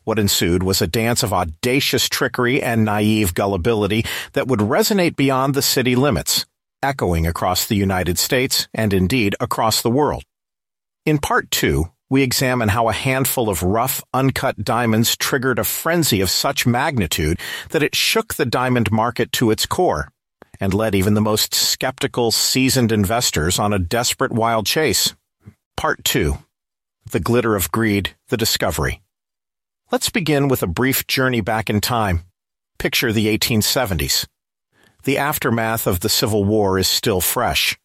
What 0.09 0.17
ensued 0.17 0.63
was 0.63 0.81
a 0.81 0.87
dance 0.87 1.21
of 1.21 1.33
audacious 1.33 2.09
trickery 2.09 2.63
and 2.63 2.83
naive 2.83 3.35
gullibility 3.35 4.03
that 4.33 4.47
would 4.47 4.59
resonate 4.59 5.15
beyond 5.15 5.53
the 5.53 5.61
city 5.61 5.95
limits, 5.95 6.47
echoing 6.81 7.27
across 7.27 7.67
the 7.67 7.75
United 7.75 8.17
States 8.17 8.67
and 8.73 8.91
indeed 8.91 9.35
across 9.39 9.83
the 9.83 9.91
world. 9.91 10.23
In 11.05 11.19
part 11.19 11.51
two, 11.51 11.91
we 12.09 12.23
examine 12.23 12.69
how 12.69 12.89
a 12.89 12.91
handful 12.91 13.49
of 13.49 13.61
rough, 13.61 14.01
uncut 14.11 14.63
diamonds 14.65 15.15
triggered 15.15 15.59
a 15.59 15.63
frenzy 15.63 16.21
of 16.21 16.31
such 16.31 16.65
magnitude 16.65 17.39
that 17.69 17.83
it 17.83 17.93
shook 17.93 18.33
the 18.33 18.47
diamond 18.47 18.91
market 18.91 19.31
to 19.33 19.51
its 19.51 19.67
core 19.67 20.11
and 20.59 20.73
led 20.73 20.95
even 20.95 21.13
the 21.13 21.21
most 21.21 21.53
skeptical, 21.53 22.31
seasoned 22.31 22.91
investors 22.91 23.59
on 23.59 23.73
a 23.73 23.77
desperate 23.77 24.31
wild 24.31 24.65
chase. 24.65 25.13
Part 25.77 26.03
2. 26.03 26.39
The 27.11 27.19
Glitter 27.19 27.55
of 27.55 27.71
Greed, 27.71 28.15
The 28.29 28.37
Discovery. 28.37 29.03
Let's 29.91 30.11
begin 30.11 30.49
with 30.49 30.61
a 30.61 30.67
brief 30.67 31.07
journey 31.07 31.41
back 31.41 31.67
in 31.67 31.81
time. 31.81 32.21
Picture 32.77 33.11
the 33.11 33.25
1870s. 33.35 34.27
The 35.03 35.17
aftermath 35.17 35.87
of 35.87 36.01
the 36.01 36.09
Civil 36.09 36.43
War 36.43 36.77
is 36.77 36.87
still 36.87 37.21
fresh. 37.21 37.75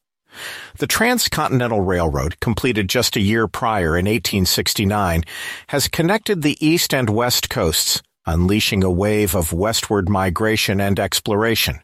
The 0.77 0.87
Transcontinental 0.87 1.81
Railroad, 1.81 2.41
completed 2.41 2.91
just 2.91 3.17
a 3.17 3.23
year 3.23 3.49
prior 3.49 3.97
in 3.97 4.05
1869, 4.05 5.23
has 5.69 5.89
connected 5.89 6.43
the 6.43 6.59
east 6.61 6.93
and 6.93 7.09
west 7.09 7.49
coasts, 7.49 8.03
unleashing 8.27 8.85
a 8.85 8.91
wave 8.91 9.35
of 9.35 9.55
westward 9.55 10.11
migration 10.11 10.83
and 10.83 11.01
exploration. 11.01 11.81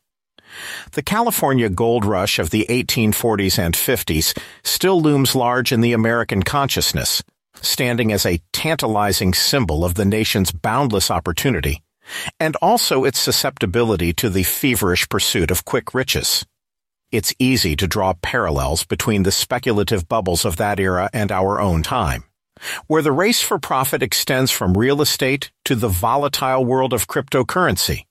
The 0.92 1.02
California 1.02 1.70
gold 1.70 2.04
rush 2.04 2.38
of 2.38 2.50
the 2.50 2.66
1840s 2.68 3.58
and 3.58 3.74
50s 3.74 4.38
still 4.64 5.00
looms 5.00 5.34
large 5.34 5.72
in 5.72 5.80
the 5.80 5.94
American 5.94 6.42
consciousness, 6.42 7.22
standing 7.62 8.12
as 8.12 8.26
a 8.26 8.40
tantalizing 8.52 9.34
symbol 9.34 9.84
of 9.84 9.94
the 9.94 10.04
nation's 10.04 10.52
boundless 10.52 11.10
opportunity, 11.10 11.82
and 12.38 12.56
also 12.56 13.04
its 13.04 13.18
susceptibility 13.18 14.12
to 14.14 14.28
the 14.30 14.42
feverish 14.42 15.08
pursuit 15.08 15.50
of 15.50 15.64
quick 15.64 15.94
riches. 15.94 16.44
It's 17.12 17.34
easy 17.38 17.74
to 17.76 17.86
draw 17.86 18.14
parallels 18.22 18.84
between 18.84 19.24
the 19.24 19.32
speculative 19.32 20.08
bubbles 20.08 20.44
of 20.44 20.56
that 20.56 20.78
era 20.78 21.10
and 21.12 21.32
our 21.32 21.60
own 21.60 21.82
time, 21.82 22.24
where 22.86 23.02
the 23.02 23.12
race 23.12 23.42
for 23.42 23.58
profit 23.58 24.02
extends 24.02 24.50
from 24.50 24.74
real 24.74 25.02
estate 25.02 25.50
to 25.64 25.74
the 25.74 25.88
volatile 25.88 26.64
world 26.64 26.92
of 26.92 27.08
cryptocurrency 27.08 28.04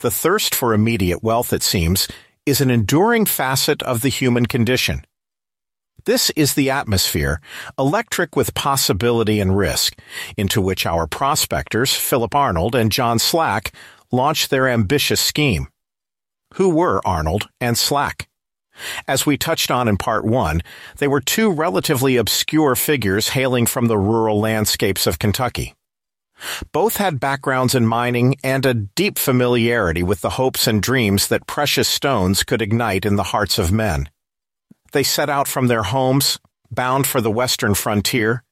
the 0.00 0.10
thirst 0.10 0.54
for 0.54 0.74
immediate 0.74 1.22
wealth, 1.22 1.52
it 1.52 1.62
seems, 1.62 2.08
is 2.46 2.60
an 2.60 2.70
enduring 2.70 3.24
facet 3.24 3.82
of 3.82 4.02
the 4.02 4.08
human 4.08 4.46
condition. 4.46 5.04
This 6.06 6.28
is 6.36 6.52
the 6.52 6.68
atmosphere, 6.68 7.40
electric 7.78 8.36
with 8.36 8.52
possibility 8.52 9.40
and 9.40 9.56
risk, 9.56 9.98
into 10.36 10.60
which 10.60 10.84
our 10.84 11.06
prospectors, 11.06 11.94
Philip 11.94 12.34
Arnold 12.34 12.74
and 12.74 12.92
John 12.92 13.18
Slack, 13.18 13.72
launched 14.12 14.50
their 14.50 14.68
ambitious 14.68 15.20
scheme. 15.20 15.68
Who 16.54 16.68
were 16.68 17.00
Arnold 17.06 17.48
and 17.58 17.78
Slack? 17.78 18.28
As 19.08 19.24
we 19.24 19.38
touched 19.38 19.70
on 19.70 19.88
in 19.88 19.96
part 19.96 20.26
one, 20.26 20.60
they 20.98 21.08
were 21.08 21.22
two 21.22 21.50
relatively 21.50 22.16
obscure 22.18 22.76
figures 22.76 23.30
hailing 23.30 23.64
from 23.64 23.86
the 23.86 23.98
rural 23.98 24.38
landscapes 24.38 25.06
of 25.06 25.18
Kentucky. 25.18 25.74
Both 26.70 26.98
had 26.98 27.18
backgrounds 27.18 27.74
in 27.74 27.86
mining 27.86 28.36
and 28.44 28.66
a 28.66 28.74
deep 28.74 29.18
familiarity 29.18 30.02
with 30.02 30.20
the 30.20 30.30
hopes 30.30 30.66
and 30.66 30.82
dreams 30.82 31.28
that 31.28 31.46
precious 31.46 31.88
stones 31.88 32.42
could 32.42 32.60
ignite 32.60 33.06
in 33.06 33.16
the 33.16 33.22
hearts 33.22 33.58
of 33.58 33.72
men. 33.72 34.10
They 34.94 35.02
set 35.02 35.28
out 35.28 35.48
from 35.48 35.66
their 35.66 35.82
homes, 35.82 36.38
bound 36.70 37.04
for 37.08 37.20
the 37.20 37.30
western 37.30 37.74
frontier, 37.74 38.44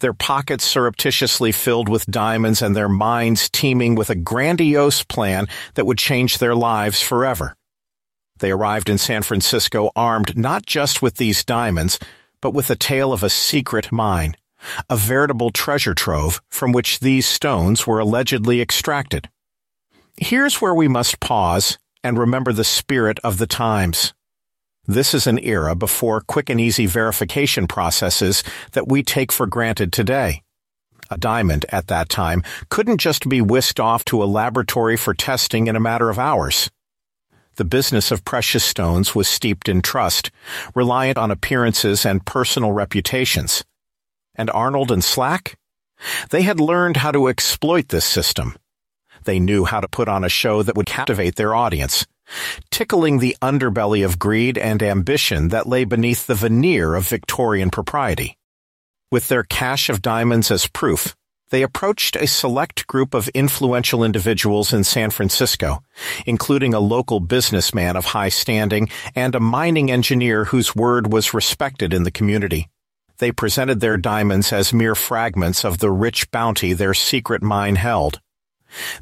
their 0.00 0.12
pockets 0.12 0.62
surreptitiously 0.62 1.52
filled 1.52 1.88
with 1.88 2.04
diamonds 2.04 2.60
and 2.60 2.76
their 2.76 2.88
minds 2.88 3.48
teeming 3.48 3.94
with 3.94 4.10
a 4.10 4.14
grandiose 4.14 5.02
plan 5.02 5.46
that 5.72 5.86
would 5.86 5.96
change 5.96 6.36
their 6.36 6.54
lives 6.54 7.00
forever. 7.00 7.56
They 8.40 8.50
arrived 8.50 8.90
in 8.90 8.98
San 8.98 9.22
Francisco 9.22 9.90
armed 9.96 10.36
not 10.36 10.66
just 10.66 11.00
with 11.00 11.16
these 11.16 11.46
diamonds, 11.46 11.98
but 12.42 12.52
with 12.52 12.66
the 12.66 12.76
tale 12.76 13.10
of 13.14 13.22
a 13.22 13.30
secret 13.30 13.90
mine 13.90 14.36
a 14.90 14.96
veritable 14.96 15.50
treasure 15.50 15.94
trove 15.94 16.42
from 16.50 16.72
which 16.72 17.00
these 17.00 17.26
stones 17.26 17.86
were 17.86 18.00
allegedly 18.00 18.60
extracted. 18.60 19.28
Here's 20.18 20.60
where 20.60 20.74
we 20.74 20.88
must 20.88 21.20
pause 21.20 21.78
and 22.04 22.18
remember 22.18 22.52
the 22.52 22.64
spirit 22.64 23.18
of 23.22 23.38
the 23.38 23.46
times. 23.46 24.12
This 24.86 25.14
is 25.14 25.26
an 25.26 25.38
era 25.40 25.74
before 25.74 26.20
quick 26.20 26.48
and 26.48 26.60
easy 26.60 26.86
verification 26.86 27.66
processes 27.66 28.44
that 28.72 28.88
we 28.88 29.02
take 29.02 29.32
for 29.32 29.46
granted 29.46 29.92
today. 29.92 30.42
A 31.10 31.18
diamond 31.18 31.66
at 31.70 31.88
that 31.88 32.08
time 32.08 32.42
couldn't 32.68 32.98
just 32.98 33.28
be 33.28 33.40
whisked 33.40 33.80
off 33.80 34.04
to 34.06 34.22
a 34.22 34.26
laboratory 34.26 34.96
for 34.96 35.14
testing 35.14 35.66
in 35.66 35.76
a 35.76 35.80
matter 35.80 36.10
of 36.10 36.18
hours. 36.18 36.70
The 37.56 37.64
business 37.64 38.10
of 38.10 38.24
precious 38.24 38.64
stones 38.64 39.14
was 39.14 39.28
steeped 39.28 39.68
in 39.68 39.82
trust, 39.82 40.30
reliant 40.74 41.18
on 41.18 41.30
appearances 41.30 42.04
and 42.04 42.24
personal 42.24 42.72
reputations 42.72 43.64
and 44.36 44.50
Arnold 44.50 44.92
and 44.92 45.02
Slack? 45.02 45.56
They 46.30 46.42
had 46.42 46.60
learned 46.60 46.98
how 46.98 47.10
to 47.10 47.28
exploit 47.28 47.88
this 47.88 48.04
system. 48.04 48.56
They 49.24 49.40
knew 49.40 49.64
how 49.64 49.80
to 49.80 49.88
put 49.88 50.08
on 50.08 50.24
a 50.24 50.28
show 50.28 50.62
that 50.62 50.76
would 50.76 50.86
captivate 50.86 51.36
their 51.36 51.54
audience, 51.54 52.06
tickling 52.70 53.18
the 53.18 53.36
underbelly 53.42 54.04
of 54.04 54.18
greed 54.18 54.58
and 54.58 54.82
ambition 54.82 55.48
that 55.48 55.68
lay 55.68 55.84
beneath 55.84 56.26
the 56.26 56.34
veneer 56.34 56.94
of 56.94 57.08
Victorian 57.08 57.70
propriety. 57.70 58.36
With 59.10 59.28
their 59.28 59.44
cache 59.44 59.88
of 59.88 60.02
diamonds 60.02 60.50
as 60.50 60.66
proof, 60.66 61.16
they 61.50 61.62
approached 61.62 62.16
a 62.16 62.26
select 62.26 62.86
group 62.86 63.14
of 63.14 63.28
influential 63.28 64.02
individuals 64.02 64.72
in 64.72 64.82
San 64.82 65.10
Francisco, 65.10 65.82
including 66.26 66.74
a 66.74 66.80
local 66.80 67.20
businessman 67.20 67.96
of 67.96 68.06
high 68.06 68.30
standing 68.30 68.88
and 69.14 69.34
a 69.34 69.40
mining 69.40 69.90
engineer 69.90 70.46
whose 70.46 70.74
word 70.74 71.12
was 71.12 71.32
respected 71.32 71.94
in 71.94 72.02
the 72.02 72.10
community 72.10 72.68
they 73.18 73.32
presented 73.32 73.80
their 73.80 73.96
diamonds 73.96 74.52
as 74.52 74.72
mere 74.72 74.94
fragments 74.94 75.64
of 75.64 75.78
the 75.78 75.90
rich 75.90 76.30
bounty 76.30 76.72
their 76.72 76.94
secret 76.94 77.42
mine 77.42 77.76
held. 77.76 78.20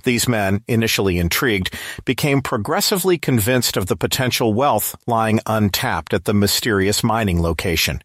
These 0.05 0.29
men, 0.29 0.63
initially 0.69 1.19
intrigued, 1.19 1.75
became 2.05 2.43
progressively 2.43 3.19
convinced 3.19 3.77
of 3.77 3.87
the 3.87 3.97
potential 3.97 4.55
wealth 4.55 4.95
lying 5.07 5.41
untapped 5.47 6.15
at 6.15 6.25
the 6.25 6.35
mysterious 6.35 7.03
mining 7.03 7.41
location. 7.41 8.03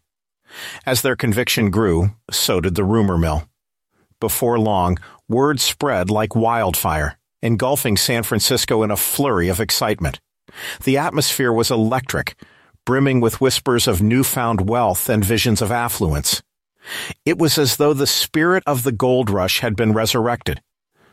As 0.84 1.02
their 1.02 1.16
conviction 1.16 1.70
grew, 1.70 2.10
so 2.30 2.60
did 2.60 2.74
the 2.74 2.84
rumor 2.84 3.18
mill. 3.18 3.48
Before 4.20 4.58
long, 4.58 4.98
word 5.28 5.60
spread 5.60 6.10
like 6.10 6.34
wildfire, 6.34 7.18
engulfing 7.42 7.96
San 7.96 8.22
Francisco 8.22 8.82
in 8.82 8.90
a 8.90 8.96
flurry 8.96 9.48
of 9.48 9.60
excitement. 9.60 10.20
The 10.84 10.98
atmosphere 10.98 11.52
was 11.52 11.70
electric, 11.70 12.34
brimming 12.84 13.20
with 13.20 13.40
whispers 13.40 13.86
of 13.86 14.02
newfound 14.02 14.68
wealth 14.68 15.08
and 15.08 15.24
visions 15.24 15.62
of 15.62 15.70
affluence. 15.70 16.42
It 17.24 17.38
was 17.38 17.58
as 17.58 17.76
though 17.76 17.94
the 17.94 18.06
spirit 18.06 18.62
of 18.66 18.82
the 18.82 18.92
gold 18.92 19.30
rush 19.30 19.60
had 19.60 19.76
been 19.76 19.92
resurrected. 19.92 20.60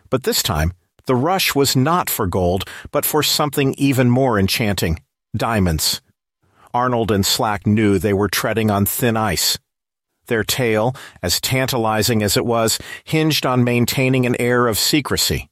But 0.09 0.23
this 0.23 0.43
time, 0.43 0.73
the 1.05 1.15
rush 1.15 1.55
was 1.55 1.75
not 1.75 2.09
for 2.09 2.27
gold, 2.27 2.65
but 2.91 3.05
for 3.05 3.23
something 3.23 3.73
even 3.77 4.09
more 4.09 4.39
enchanting 4.39 5.01
diamonds. 5.35 6.01
Arnold 6.73 7.11
and 7.11 7.25
Slack 7.25 7.65
knew 7.65 7.97
they 7.97 8.13
were 8.13 8.27
treading 8.27 8.69
on 8.69 8.85
thin 8.85 9.17
ice. 9.17 9.57
Their 10.27 10.43
tale, 10.43 10.95
as 11.23 11.39
tantalizing 11.39 12.21
as 12.21 12.35
it 12.35 12.45
was, 12.45 12.77
hinged 13.03 13.45
on 13.45 13.63
maintaining 13.63 14.25
an 14.25 14.35
air 14.39 14.67
of 14.67 14.77
secrecy. 14.77 15.49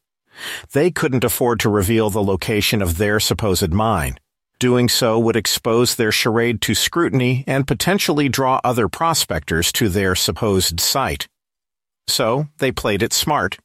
They 0.73 0.91
couldn't 0.91 1.23
afford 1.23 1.61
to 1.61 1.69
reveal 1.69 2.09
the 2.09 2.23
location 2.23 2.81
of 2.81 2.97
their 2.97 3.19
supposed 3.19 3.71
mine. 3.71 4.19
Doing 4.59 4.89
so 4.89 5.17
would 5.19 5.35
expose 5.35 5.95
their 5.95 6.11
charade 6.11 6.61
to 6.61 6.75
scrutiny 6.75 7.43
and 7.47 7.67
potentially 7.67 8.29
draw 8.29 8.59
other 8.63 8.87
prospectors 8.87 9.71
to 9.73 9.89
their 9.89 10.15
supposed 10.15 10.79
site. 10.79 11.27
So 12.07 12.47
they 12.57 12.71
played 12.71 13.01
it 13.01 13.13
smart. 13.13 13.57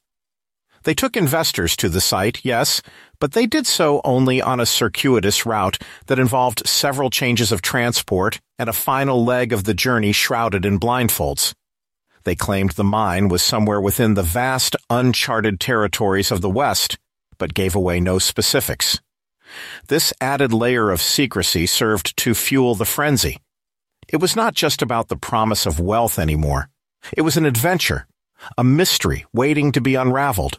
They 0.85 0.95
took 0.95 1.17
investors 1.17 1.77
to 1.77 1.89
the 1.89 2.01
site, 2.01 2.45
yes, 2.45 2.81
but 3.19 3.33
they 3.33 3.47
did 3.47 3.67
so 3.67 4.01
only 4.03 4.41
on 4.41 4.61
a 4.61 4.67
circuitous 4.67 5.45
route 5.45 5.79
that 6.07 6.19
involved 6.19 6.67
several 6.67 7.11
changes 7.11 7.53
of 7.53 7.61
transport 7.61 8.41
and 8.59 8.69
a 8.69 8.75
final 8.75 9.25
leg 9.25 9.53
of 9.53 9.65
the 9.65 9.75
journey 9.75 10.13
shrouded 10.13 10.65
in 10.65 10.81
blindfolds. 10.81 11.55
They 12.25 12.35
claimed 12.35 12.73
the 12.73 12.85
mine 12.85 13.29
was 13.29 13.43
somewhere 13.43 13.81
within 13.81 14.15
the 14.15 14.23
vast, 14.23 14.75
uncharted 14.89 15.61
territories 15.61 16.31
of 16.31 16.41
the 16.41 16.51
West, 16.51 16.99
but 17.39 17.55
gave 17.55 17.75
away 17.75 18.01
no 18.01 18.19
specifics. 18.19 19.01
This 19.89 20.13
added 20.21 20.53
layer 20.53 20.91
of 20.91 21.03
secrecy 21.03 21.67
served 21.67 22.17
to 22.19 22.35
fuel 22.35 22.75
the 22.75 22.85
frenzy. 22.85 23.39
It 24.09 24.19
was 24.19 24.37
not 24.37 24.55
just 24.55 24.83
about 24.83 25.09
the 25.09 25.17
promise 25.17 25.67
of 25.67 25.81
wealth 25.81 26.19
anymore. 26.19 26.69
It 27.17 27.23
was 27.23 27.37
an 27.37 27.47
adventure, 27.47 28.07
a 28.57 28.65
mystery 28.65 29.27
waiting 29.33 29.73
to 29.73 29.81
be 29.81 29.95
unraveled, 29.95 30.59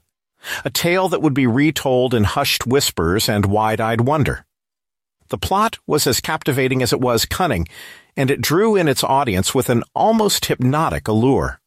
a 0.65 0.69
tale 0.69 1.07
that 1.09 1.21
would 1.21 1.33
be 1.33 1.47
retold 1.47 2.13
in 2.13 2.23
hushed 2.23 2.65
whispers 2.65 3.29
and 3.29 3.45
wide-eyed 3.45 4.01
wonder. 4.01 4.45
The 5.29 5.37
plot 5.37 5.77
was 5.87 6.07
as 6.07 6.19
captivating 6.19 6.81
as 6.83 6.91
it 6.91 6.99
was 6.99 7.25
cunning, 7.25 7.67
and 8.17 8.29
it 8.29 8.41
drew 8.41 8.75
in 8.75 8.87
its 8.87 9.03
audience 9.03 9.55
with 9.55 9.69
an 9.69 9.83
almost 9.95 10.45
hypnotic 10.45 11.07
allure. 11.07 11.61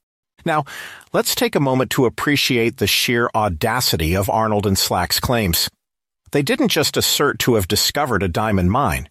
Now, 0.45 0.64
let's 1.12 1.35
take 1.35 1.54
a 1.54 1.61
moment 1.61 1.90
to 1.93 2.04
appreciate 2.04 2.76
the 2.76 2.87
sheer 2.87 3.31
audacity 3.35 4.14
of 4.14 4.28
Arnold 4.28 4.66
and 4.66 4.76
Slack's 4.76 5.19
claims. 5.19 5.71
They 6.33 6.43
didn't 6.43 6.69
just 6.69 6.97
assert 6.97 7.38
to 7.40 7.54
have 7.54 7.69
discovered 7.69 8.23
a 8.23 8.28
diamond 8.28 8.71
mine. 8.71 9.09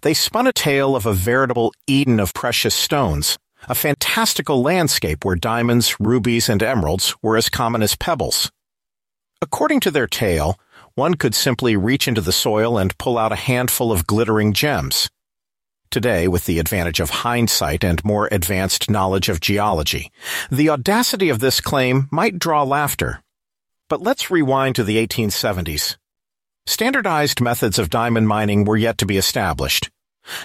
They 0.00 0.14
spun 0.14 0.46
a 0.46 0.52
tale 0.52 0.96
of 0.96 1.04
a 1.04 1.12
veritable 1.12 1.74
Eden 1.86 2.20
of 2.20 2.32
precious 2.32 2.74
stones, 2.74 3.36
a 3.68 3.74
fantastical 3.74 4.62
landscape 4.62 5.24
where 5.24 5.36
diamonds, 5.36 5.96
rubies, 6.00 6.48
and 6.48 6.62
emeralds 6.62 7.14
were 7.20 7.36
as 7.36 7.50
common 7.50 7.82
as 7.82 7.96
pebbles. 7.96 8.50
According 9.42 9.80
to 9.80 9.90
their 9.90 10.06
tale, 10.06 10.56
one 10.94 11.14
could 11.14 11.34
simply 11.34 11.76
reach 11.76 12.06
into 12.06 12.20
the 12.20 12.30
soil 12.30 12.78
and 12.78 12.96
pull 12.96 13.18
out 13.18 13.32
a 13.32 13.46
handful 13.50 13.90
of 13.90 14.06
glittering 14.06 14.52
gems. 14.52 15.10
Today, 15.90 16.28
with 16.28 16.46
the 16.46 16.60
advantage 16.60 17.00
of 17.00 17.10
hindsight 17.10 17.82
and 17.82 18.04
more 18.04 18.28
advanced 18.30 18.88
knowledge 18.88 19.28
of 19.28 19.40
geology, 19.40 20.12
the 20.48 20.70
audacity 20.70 21.28
of 21.28 21.40
this 21.40 21.60
claim 21.60 22.08
might 22.12 22.38
draw 22.38 22.62
laughter. 22.62 23.20
But 23.88 24.00
let's 24.00 24.30
rewind 24.30 24.76
to 24.76 24.84
the 24.84 25.04
1870s. 25.04 25.96
Standardized 26.64 27.40
methods 27.40 27.80
of 27.80 27.90
diamond 27.90 28.28
mining 28.28 28.64
were 28.64 28.76
yet 28.76 28.96
to 28.98 29.06
be 29.06 29.16
established. 29.16 29.90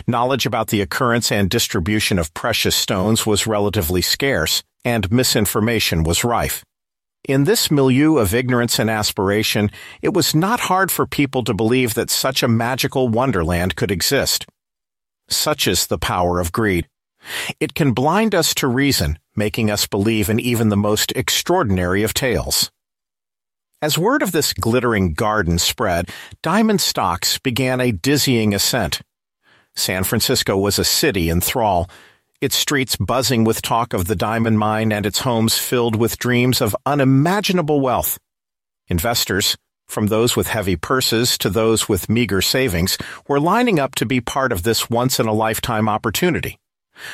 Knowledge 0.08 0.48
about 0.48 0.70
the 0.70 0.82
occurrence 0.82 1.32
and 1.32 1.52
distribution 1.52 2.18
of 2.18 2.34
precious 2.34 2.76
stones 2.76 3.28
was 3.28 3.46
relatively 3.46 4.02
scarce, 4.02 4.64
and 4.84 5.12
misinformation 5.12 6.04
was 6.04 6.24
rife. 6.24 6.66
In 7.28 7.44
this 7.44 7.70
milieu 7.70 8.20
of 8.20 8.34
ignorance 8.34 8.80
and 8.80 8.90
aspiration, 8.90 9.70
it 10.02 10.14
was 10.14 10.34
not 10.34 10.62
hard 10.62 10.90
for 10.90 11.06
people 11.06 11.44
to 11.44 11.54
believe 11.54 11.94
that 11.94 12.10
such 12.10 12.42
a 12.42 12.48
magical 12.48 13.10
wonderland 13.10 13.76
could 13.76 13.92
exist. 13.92 14.46
Such 15.28 15.68
is 15.68 15.88
the 15.88 15.98
power 15.98 16.40
of 16.40 16.54
greed. 16.54 16.88
It 17.60 17.74
can 17.74 17.92
blind 17.92 18.34
us 18.34 18.54
to 18.56 18.68
reason, 18.68 19.20
making 19.36 19.70
us 19.70 19.88
believe 19.88 20.30
in 20.30 20.40
even 20.40 20.70
the 20.70 20.78
most 20.78 21.12
extraordinary 21.18 22.02
of 22.02 22.14
tales. 22.14 22.72
As 23.82 23.98
word 23.98 24.22
of 24.22 24.32
this 24.32 24.54
glittering 24.54 25.14
garden 25.14 25.60
spread, 25.60 26.10
diamond 26.42 26.80
stocks 26.80 27.40
began 27.40 27.82
a 27.82 27.92
dizzying 27.92 28.54
ascent. 28.54 29.02
San 29.76 30.06
Francisco 30.06 30.56
was 30.56 30.80
a 30.80 30.86
city 30.86 31.30
in 31.30 31.42
thrall, 31.42 31.90
its 32.40 32.56
streets 32.56 32.96
buzzing 32.96 33.44
with 33.44 33.62
talk 33.62 33.94
of 33.94 34.06
the 34.06 34.16
diamond 34.16 34.60
mine 34.60 34.92
and 34.92 35.06
its 35.06 35.20
homes 35.20 35.58
filled 35.58 35.96
with 35.96 36.20
dreams 36.20 36.62
of 36.62 36.76
unimaginable 36.86 37.82
wealth. 37.82 38.20
Investors, 38.88 39.58
from 39.88 40.08
those 40.08 40.36
with 40.36 40.48
heavy 40.48 40.76
purses 40.76 41.38
to 41.40 41.50
those 41.50 41.90
with 41.90 42.10
meager 42.10 42.42
savings, 42.42 42.98
were 43.28 43.40
lining 43.40 43.80
up 43.80 43.96
to 43.96 44.06
be 44.06 44.22
part 44.22 44.52
of 44.52 44.64
this 44.64 44.90
once-in-a-lifetime 44.90 45.90
opportunity. 45.90 46.60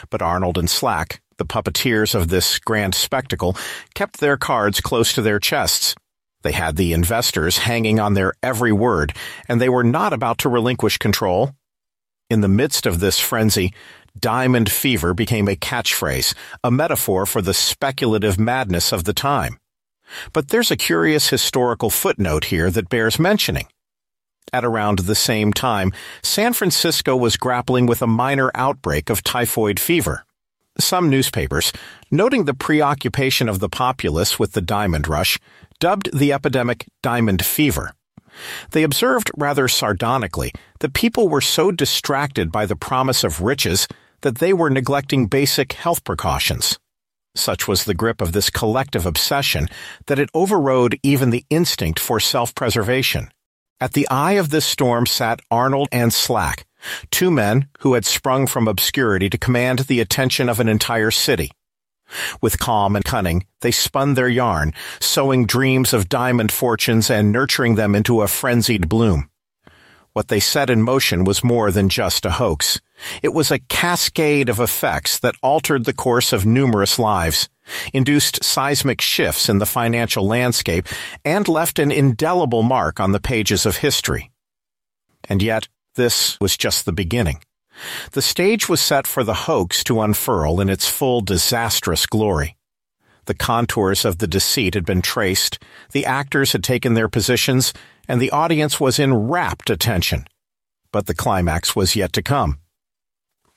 But 0.09 0.21
Arnold 0.21 0.57
and 0.57 0.69
Slack, 0.69 1.21
the 1.37 1.45
puppeteers 1.45 2.15
of 2.15 2.27
this 2.27 2.59
grand 2.59 2.93
spectacle, 2.93 3.55
kept 3.95 4.19
their 4.19 4.37
cards 4.37 4.81
close 4.81 5.13
to 5.13 5.21
their 5.21 5.39
chests. 5.39 5.95
They 6.41 6.51
had 6.51 6.75
the 6.75 6.91
investors 6.91 7.59
hanging 7.59 7.99
on 7.99 8.13
their 8.13 8.33
every 8.43 8.73
word, 8.73 9.15
and 9.47 9.61
they 9.61 9.69
were 9.69 9.85
not 9.85 10.11
about 10.11 10.39
to 10.39 10.49
relinquish 10.49 10.97
control 10.97 11.55
in 12.29 12.41
the 12.41 12.47
midst 12.47 12.85
of 12.85 12.99
this 12.99 13.19
frenzy, 13.19 13.73
diamond 14.23 14.71
fever 14.71 15.13
became 15.13 15.49
a 15.49 15.55
catchphrase, 15.57 16.33
a 16.63 16.71
metaphor 16.71 17.25
for 17.25 17.41
the 17.41 17.53
speculative 17.53 18.39
madness 18.39 18.93
of 18.93 19.03
the 19.03 19.13
time. 19.13 19.59
But 20.31 20.47
there's 20.47 20.71
a 20.71 20.77
curious 20.77 21.27
historical 21.27 21.89
footnote 21.89 22.45
here 22.45 22.71
that 22.71 22.87
bears 22.87 23.19
mentioning. 23.19 23.67
At 24.53 24.63
around 24.63 24.99
the 24.99 25.13
same 25.13 25.51
time, 25.51 25.91
San 26.21 26.53
Francisco 26.53 27.17
was 27.17 27.35
grappling 27.35 27.85
with 27.85 28.01
a 28.01 28.07
minor 28.07 28.49
outbreak 28.55 29.09
of 29.09 29.25
typhoid 29.25 29.77
fever. 29.77 30.23
Some 30.79 31.09
newspapers, 31.09 31.73
noting 32.09 32.45
the 32.45 32.53
preoccupation 32.53 33.49
of 33.49 33.59
the 33.59 33.67
populace 33.67 34.39
with 34.39 34.53
the 34.53 34.61
diamond 34.61 35.09
rush, 35.09 35.37
dubbed 35.81 36.17
the 36.17 36.31
epidemic 36.31 36.85
diamond 37.01 37.43
fever. 37.43 37.91
They 38.71 38.83
observed 38.83 39.31
rather 39.35 39.67
sardonically 39.67 40.53
that 40.79 40.93
people 40.93 41.27
were 41.27 41.41
so 41.41 41.71
distracted 41.71 42.53
by 42.53 42.65
the 42.65 42.77
promise 42.77 43.25
of 43.25 43.41
riches 43.41 43.85
that 44.23 44.39
they 44.39 44.51
were 44.51 44.69
neglecting 44.69 45.27
basic 45.27 45.73
health 45.73 46.03
precautions. 46.03 46.79
Such 47.35 47.67
was 47.67 47.85
the 47.85 47.93
grip 47.93 48.21
of 48.21 48.31
this 48.31 48.49
collective 48.49 49.05
obsession 49.05 49.67
that 50.07 50.19
it 50.19 50.29
overrode 50.33 50.99
even 51.03 51.29
the 51.29 51.45
instinct 51.49 51.99
for 51.99 52.19
self-preservation. 52.19 53.29
At 53.79 53.93
the 53.93 54.07
eye 54.09 54.33
of 54.33 54.49
this 54.49 54.65
storm 54.65 55.05
sat 55.05 55.41
Arnold 55.51 55.89
and 55.91 56.13
Slack, 56.13 56.65
two 57.11 57.31
men 57.31 57.67
who 57.79 57.95
had 57.95 58.05
sprung 58.05 58.47
from 58.47 58.67
obscurity 58.67 59.29
to 59.29 59.37
command 59.37 59.79
the 59.79 59.99
attention 59.99 60.47
of 60.47 60.59
an 60.59 60.69
entire 60.69 61.11
city. 61.11 61.51
With 62.41 62.59
calm 62.59 62.95
and 62.95 63.03
cunning, 63.03 63.45
they 63.61 63.71
spun 63.71 64.13
their 64.13 64.29
yarn, 64.29 64.73
sowing 64.99 65.45
dreams 65.45 65.93
of 65.93 66.09
diamond 66.09 66.51
fortunes 66.51 67.09
and 67.09 67.31
nurturing 67.31 67.75
them 67.75 67.95
into 67.95 68.21
a 68.21 68.27
frenzied 68.27 68.87
bloom. 68.87 69.29
What 70.13 70.27
they 70.27 70.39
set 70.39 70.69
in 70.69 70.83
motion 70.83 71.23
was 71.23 71.43
more 71.43 71.71
than 71.71 71.89
just 71.89 72.23
a 72.23 72.31
hoax. 72.31 72.79
It 73.23 73.33
was 73.33 73.49
a 73.49 73.59
cascade 73.59 74.47
of 74.47 74.59
effects 74.59 75.17
that 75.19 75.35
altered 75.41 75.85
the 75.85 75.93
course 75.93 76.31
of 76.31 76.45
numerous 76.45 76.99
lives, 76.99 77.49
induced 77.93 78.43
seismic 78.43 79.01
shifts 79.01 79.49
in 79.49 79.57
the 79.57 79.65
financial 79.65 80.25
landscape, 80.27 80.87
and 81.25 81.47
left 81.47 81.79
an 81.79 81.91
indelible 81.91 82.61
mark 82.61 82.99
on 82.99 83.11
the 83.11 83.19
pages 83.19 83.65
of 83.65 83.77
history. 83.77 84.31
And 85.27 85.41
yet, 85.41 85.67
this 85.95 86.39
was 86.39 86.57
just 86.57 86.85
the 86.85 86.93
beginning. 86.93 87.41
The 88.11 88.21
stage 88.21 88.69
was 88.69 88.81
set 88.81 89.07
for 89.07 89.23
the 89.23 89.33
hoax 89.33 89.83
to 89.85 90.01
unfurl 90.01 90.61
in 90.61 90.69
its 90.69 90.87
full 90.87 91.21
disastrous 91.21 92.05
glory. 92.05 92.55
The 93.25 93.33
contours 93.33 94.05
of 94.05 94.17
the 94.19 94.27
deceit 94.27 94.73
had 94.73 94.85
been 94.85 95.01
traced, 95.01 95.57
the 95.91 96.05
actors 96.05 96.51
had 96.51 96.63
taken 96.63 96.93
their 96.93 97.07
positions, 97.07 97.73
and 98.07 98.21
the 98.21 98.31
audience 98.31 98.79
was 98.79 98.99
in 98.99 99.13
rapt 99.13 99.69
attention. 99.69 100.25
But 100.91 101.07
the 101.07 101.15
climax 101.15 101.75
was 101.75 101.95
yet 101.95 102.13
to 102.13 102.21
come. 102.21 102.59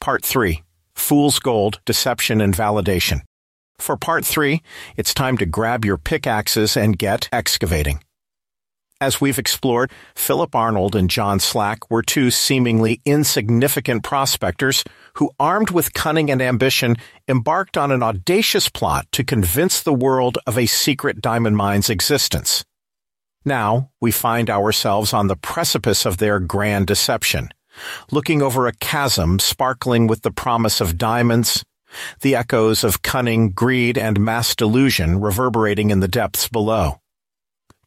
Part 0.01 0.25
3 0.25 0.63
Fool's 0.95 1.39
Gold, 1.39 1.81
Deception 1.85 2.41
and 2.41 2.55
Validation. 2.55 3.21
For 3.79 3.97
Part 3.97 4.25
3, 4.25 4.63
it's 4.97 5.13
time 5.13 5.37
to 5.39 5.47
grab 5.47 5.85
your 5.85 5.99
pickaxes 5.99 6.77
and 6.77 6.99
get 6.99 7.29
excavating. 7.33 8.01
As 8.99 9.21
we've 9.21 9.39
explored, 9.39 9.91
Philip 10.15 10.55
Arnold 10.55 10.97
and 10.97 11.11
John 11.11 11.39
Slack 11.39 11.91
were 11.91 12.01
two 12.01 12.31
seemingly 12.31 13.03
insignificant 13.05 14.03
prospectors 14.03 14.85
who, 15.15 15.31
armed 15.39 15.71
with 15.71 15.93
cunning 15.93 16.31
and 16.31 16.41
ambition, 16.41 16.97
embarked 17.29 17.77
on 17.77 17.93
an 17.93 18.03
audacious 18.03 18.71
plot 18.71 19.07
to 19.13 19.23
convince 19.23 19.83
the 19.83 19.93
world 19.93 20.39
of 20.47 20.57
a 20.57 20.65
secret 20.65 21.21
diamond 21.21 21.59
mine's 21.59 21.91
existence. 21.91 22.65
Now, 23.47 23.91
we 24.01 24.11
find 24.11 24.51
ourselves 24.51 25.13
on 25.13 25.29
the 25.29 25.37
precipice 25.37 26.05
of 26.05 26.17
their 26.19 26.41
grand 26.41 26.89
deception, 26.89 27.51
looking 28.11 28.43
over 28.43 28.67
a 28.67 28.73
chasm 28.73 29.39
sparkling 29.39 30.09
with 30.09 30.23
the 30.23 30.33
promise 30.33 30.81
of 30.81 30.99
diamonds, 30.99 31.65
the 32.23 32.35
echoes 32.35 32.83
of 32.83 33.03
cunning, 33.03 33.53
greed, 33.53 33.97
and 33.97 34.19
mass 34.19 34.57
delusion 34.57 35.21
reverberating 35.21 35.91
in 35.91 36.01
the 36.01 36.09
depths 36.09 36.49
below. 36.49 37.01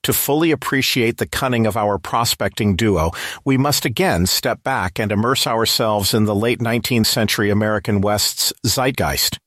To 0.04 0.14
fully 0.14 0.52
appreciate 0.52 1.18
the 1.18 1.28
cunning 1.28 1.68
of 1.68 1.76
our 1.76 1.98
prospecting 1.98 2.78
duo, 2.78 3.12
we 3.44 3.58
must 3.58 3.84
again 3.84 4.28
step 4.28 4.64
back 4.64 4.98
and 4.98 5.12
immerse 5.12 5.46
ourselves 5.46 6.14
in 6.14 6.24
the 6.24 6.34
late 6.34 6.60
19th 6.60 7.06
century 7.06 7.50
American 7.50 8.00
West's 8.00 8.54
zeitgeist. 8.66 9.40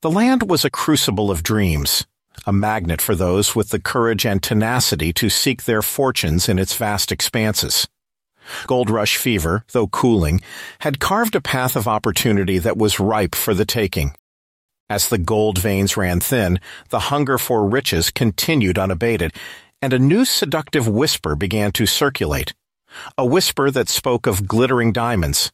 The 0.00 0.10
land 0.10 0.48
was 0.48 0.64
a 0.64 0.70
crucible 0.70 1.30
of 1.30 1.42
dreams, 1.42 2.06
a 2.44 2.52
magnet 2.52 3.00
for 3.00 3.14
those 3.14 3.54
with 3.54 3.70
the 3.70 3.80
courage 3.80 4.26
and 4.26 4.42
tenacity 4.42 5.12
to 5.14 5.30
seek 5.30 5.64
their 5.64 5.82
fortunes 5.82 6.48
in 6.48 6.58
its 6.58 6.76
vast 6.76 7.10
expanses. 7.10 7.88
Gold 8.66 8.90
rush 8.90 9.16
fever, 9.16 9.64
though 9.72 9.88
cooling, 9.88 10.40
had 10.80 11.00
carved 11.00 11.34
a 11.34 11.40
path 11.40 11.76
of 11.76 11.88
opportunity 11.88 12.58
that 12.58 12.76
was 12.76 13.00
ripe 13.00 13.34
for 13.34 13.54
the 13.54 13.64
taking. 13.64 14.14
As 14.88 15.08
the 15.08 15.18
gold 15.18 15.58
veins 15.58 15.96
ran 15.96 16.20
thin, 16.20 16.60
the 16.90 17.10
hunger 17.10 17.38
for 17.38 17.68
riches 17.68 18.10
continued 18.10 18.78
unabated, 18.78 19.32
and 19.82 19.92
a 19.92 19.98
new 19.98 20.24
seductive 20.24 20.86
whisper 20.86 21.34
began 21.34 21.72
to 21.72 21.86
circulate. 21.86 22.54
A 23.18 23.26
whisper 23.26 23.70
that 23.70 23.88
spoke 23.88 24.26
of 24.26 24.46
glittering 24.46 24.92
diamonds. 24.92 25.50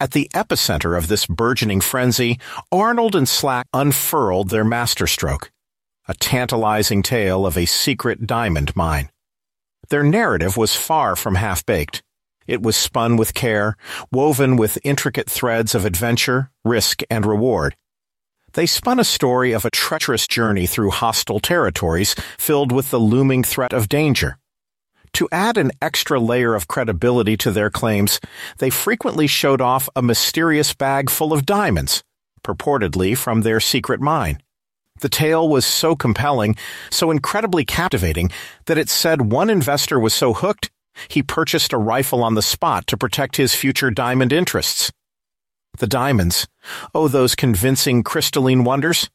At 0.00 0.10
the 0.10 0.28
epicenter 0.34 0.98
of 0.98 1.08
this 1.08 1.26
burgeoning 1.26 1.80
frenzy, 1.80 2.40
Arnold 2.72 3.14
and 3.14 3.28
Slack 3.28 3.66
unfurled 3.72 4.50
their 4.50 4.64
masterstroke. 4.64 5.50
A 6.10 6.14
tantalizing 6.14 7.02
tale 7.02 7.44
of 7.44 7.58
a 7.58 7.66
secret 7.66 8.26
diamond 8.26 8.74
mine. 8.74 9.10
their 9.90 10.02
narrative 10.02 10.56
was 10.56 10.74
far 10.74 11.16
from 11.16 11.34
half-baked. 11.34 12.02
It 12.46 12.62
was 12.62 12.76
spun 12.76 13.16
with 13.16 13.34
care, 13.34 13.76
woven 14.10 14.56
with 14.56 14.78
intricate 14.84 15.28
threads 15.28 15.74
of 15.74 15.84
adventure, 15.84 16.50
risk, 16.64 17.02
and 17.10 17.26
reward. 17.26 17.76
They 18.54 18.66
spun 18.66 18.98
a 18.98 19.04
story 19.04 19.52
of 19.52 19.64
a 19.64 19.70
treacherous 19.70 20.26
journey 20.26 20.66
through 20.66 20.90
hostile 20.90 21.40
territories 21.40 22.14
filled 22.38 22.72
with 22.72 22.90
the 22.90 22.98
looming 22.98 23.44
threat 23.44 23.74
of 23.74 23.88
danger. 23.88 24.38
To 25.14 25.28
add 25.30 25.56
an 25.58 25.72
extra 25.80 26.18
layer 26.18 26.54
of 26.54 26.68
credibility 26.68 27.36
to 27.38 27.50
their 27.50 27.70
claims, 27.70 28.20
they 28.58 28.70
frequently 28.70 29.26
showed 29.26 29.60
off 29.60 29.88
a 29.94 30.02
mysterious 30.02 30.74
bag 30.74 31.10
full 31.10 31.32
of 31.32 31.44
diamonds, 31.46 32.02
purportedly 32.42 33.16
from 33.16 33.42
their 33.42 33.60
secret 33.60 34.00
mine. 34.00 34.42
The 35.00 35.08
tale 35.08 35.48
was 35.48 35.64
so 35.64 35.94
compelling, 35.94 36.56
so 36.90 37.10
incredibly 37.10 37.64
captivating, 37.64 38.30
that 38.66 38.78
it 38.78 38.88
said 38.88 39.32
one 39.32 39.50
investor 39.50 39.98
was 40.00 40.14
so 40.14 40.32
hooked, 40.34 40.70
he 41.08 41.22
purchased 41.22 41.72
a 41.72 41.78
rifle 41.78 42.24
on 42.24 42.34
the 42.34 42.42
spot 42.42 42.86
to 42.88 42.96
protect 42.96 43.36
his 43.36 43.54
future 43.54 43.90
diamond 43.90 44.32
interests. 44.32 44.90
The 45.78 45.86
diamonds, 45.86 46.48
oh, 46.94 47.06
those 47.06 47.34
convincing 47.34 48.02
crystalline 48.02 48.64
wonders! 48.64 49.08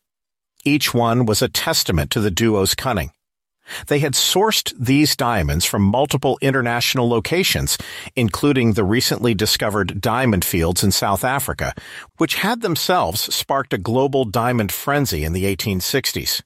Each 0.64 0.94
one 0.94 1.26
was 1.26 1.42
a 1.42 1.50
testament 1.50 2.10
to 2.12 2.22
the 2.22 2.32
duo's 2.32 2.74
cunning. 2.74 3.12
They 3.88 4.00
had 4.00 4.14
sourced 4.14 4.74
these 4.78 5.16
diamonds 5.16 5.66
from 5.66 5.84
multiple 5.84 6.38
international 6.42 7.10
locations, 7.10 7.78
including 8.16 8.74
the 8.74 8.84
recently 8.84 9.34
discovered 9.34 10.02
diamond 10.02 10.46
fields 10.46 10.84
in 10.84 10.92
South 10.92 11.24
Africa, 11.24 11.74
which 12.18 12.36
had 12.36 12.62
themselves 12.62 13.34
sparked 13.34 13.74
a 13.74 13.78
global 13.78 14.26
diamond 14.26 14.72
frenzy 14.72 15.24
in 15.24 15.34
the 15.34 15.46
1860s. 15.46 16.42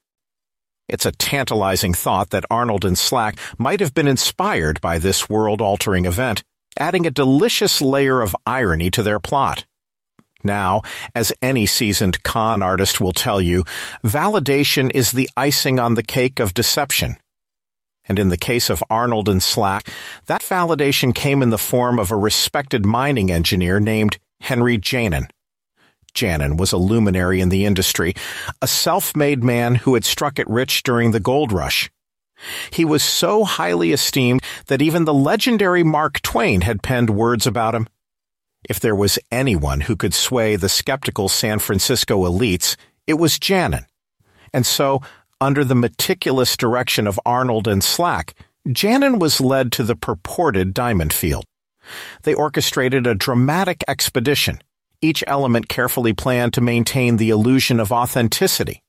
It's 0.87 1.05
a 1.05 1.11
tantalizing 1.11 1.93
thought 1.93 2.29
that 2.29 2.45
Arnold 2.49 2.85
and 2.85 2.97
Slack 2.97 3.37
might 3.57 3.81
have 3.81 3.93
been 3.93 4.07
inspired 4.07 4.79
by 4.79 4.99
this 4.99 5.29
world-altering 5.29 6.05
event, 6.05 6.43
adding 6.79 7.05
a 7.05 7.11
delicious 7.11 7.81
layer 7.81 8.21
of 8.21 8.35
irony 8.45 8.89
to 8.91 9.03
their 9.03 9.19
plot. 9.19 9.65
Now, 10.43 10.81
as 11.15 11.33
any 11.41 11.65
seasoned 11.65 12.23
con 12.23 12.61
artist 12.61 13.01
will 13.01 13.13
tell 13.13 13.41
you, 13.41 13.63
validation 14.03 14.91
is 14.93 15.11
the 15.11 15.29
icing 15.35 15.79
on 15.79 15.95
the 15.95 16.03
cake 16.03 16.39
of 16.39 16.53
deception. 16.53 17.17
And 18.09 18.19
in 18.19 18.29
the 18.29 18.37
case 18.37 18.69
of 18.69 18.83
Arnold 18.89 19.27
and 19.27 19.43
Slack, 19.43 19.89
that 20.27 20.41
validation 20.41 21.13
came 21.13 21.41
in 21.41 21.49
the 21.49 21.57
form 21.57 21.99
of 21.99 22.11
a 22.11 22.15
respected 22.15 22.85
mining 22.85 23.31
engineer 23.31 23.79
named 23.79 24.17
Henry 24.41 24.77
Janin. 24.77 25.27
Janin 26.13 26.57
was 26.57 26.71
a 26.71 26.77
luminary 26.77 27.41
in 27.41 27.49
the 27.49 27.65
industry, 27.65 28.13
a 28.61 28.67
self-made 28.67 29.43
man 29.43 29.75
who 29.75 29.93
had 29.93 30.05
struck 30.05 30.39
it 30.39 30.49
rich 30.49 30.83
during 30.83 31.11
the 31.11 31.19
gold 31.19 31.51
rush. 31.51 31.91
He 32.71 32.85
was 32.85 33.03
so 33.03 33.43
highly 33.43 33.91
esteemed 33.91 34.41
that 34.67 34.81
even 34.81 35.05
the 35.05 35.13
legendary 35.13 35.83
Mark 35.83 36.21
Twain 36.21 36.61
had 36.61 36.83
penned 36.83 37.09
words 37.09 37.45
about 37.45 37.75
him. 37.75 37.87
If 38.67 38.81
there 38.81 38.95
was 38.95 39.17
anyone 39.31 39.81
who 39.81 39.95
could 39.95 40.13
sway 40.13 40.55
the 40.55 40.69
skeptical 40.69 41.29
San 41.29 41.59
Francisco 41.59 42.25
elites, 42.25 42.75
it 43.07 43.13
was 43.13 43.39
Janin. 43.39 43.85
And 44.53 44.65
so, 44.65 45.01
under 45.39 45.63
the 45.63 45.75
meticulous 45.75 46.57
direction 46.57 47.07
of 47.07 47.19
Arnold 47.25 47.67
and 47.67 47.83
Slack, 47.83 48.33
Janin 48.69 49.19
was 49.19 49.39
led 49.39 49.71
to 49.73 49.83
the 49.83 49.95
purported 49.95 50.73
diamond 50.73 51.13
field. 51.13 51.45
They 52.23 52.33
orchestrated 52.33 53.07
a 53.07 53.15
dramatic 53.15 53.83
expedition, 53.87 54.61
each 55.01 55.23
element 55.25 55.69
carefully 55.69 56.11
planned 56.11 56.53
to 56.53 56.61
maintain 56.61 57.15
the 57.15 57.29
illusion 57.29 57.79
of 57.79 57.93
authenticity. 57.93 58.83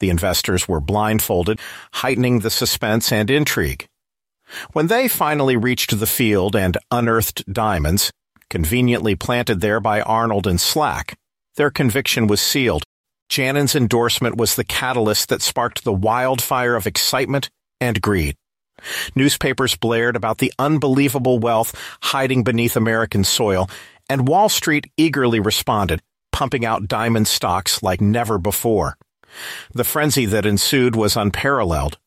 The 0.00 0.10
investors 0.10 0.66
were 0.66 0.80
blindfolded, 0.80 1.60
heightening 1.92 2.40
the 2.40 2.50
suspense 2.50 3.12
and 3.12 3.30
intrigue. 3.30 3.86
When 4.72 4.88
they 4.88 5.06
finally 5.06 5.56
reached 5.56 6.00
the 6.00 6.06
field 6.06 6.56
and 6.56 6.76
unearthed 6.90 7.44
diamonds, 7.52 8.10
conveniently 8.50 9.14
planted 9.14 9.60
there 9.60 9.80
by 9.80 10.02
Arnold 10.02 10.46
and 10.46 10.60
Slack. 10.60 11.16
Their 11.56 11.70
conviction 11.70 12.26
was 12.26 12.40
sealed. 12.40 12.82
Janin's 13.28 13.76
endorsement 13.76 14.36
was 14.36 14.56
the 14.56 14.64
catalyst 14.64 15.28
that 15.28 15.40
sparked 15.40 15.84
the 15.84 15.92
wildfire 15.92 16.74
of 16.74 16.86
excitement 16.86 17.48
and 17.80 18.02
greed. 18.02 18.34
Newspapers 19.14 19.76
blared 19.76 20.16
about 20.16 20.38
the 20.38 20.52
unbelievable 20.58 21.38
wealth 21.38 21.74
hiding 22.02 22.42
beneath 22.42 22.76
American 22.76 23.24
soil, 23.24 23.70
and 24.08 24.26
Wall 24.26 24.48
Street 24.48 24.90
eagerly 24.96 25.38
responded, 25.38 26.00
pumping 26.32 26.64
out 26.64 26.88
diamond 26.88 27.28
stocks 27.28 27.82
like 27.82 28.00
never 28.00 28.38
before. 28.38 28.96
The 29.72 29.84
frenzy 29.84 30.26
that 30.26 30.46
ensued 30.46 30.96
was 30.96 31.16
unparalleled. 31.16 31.98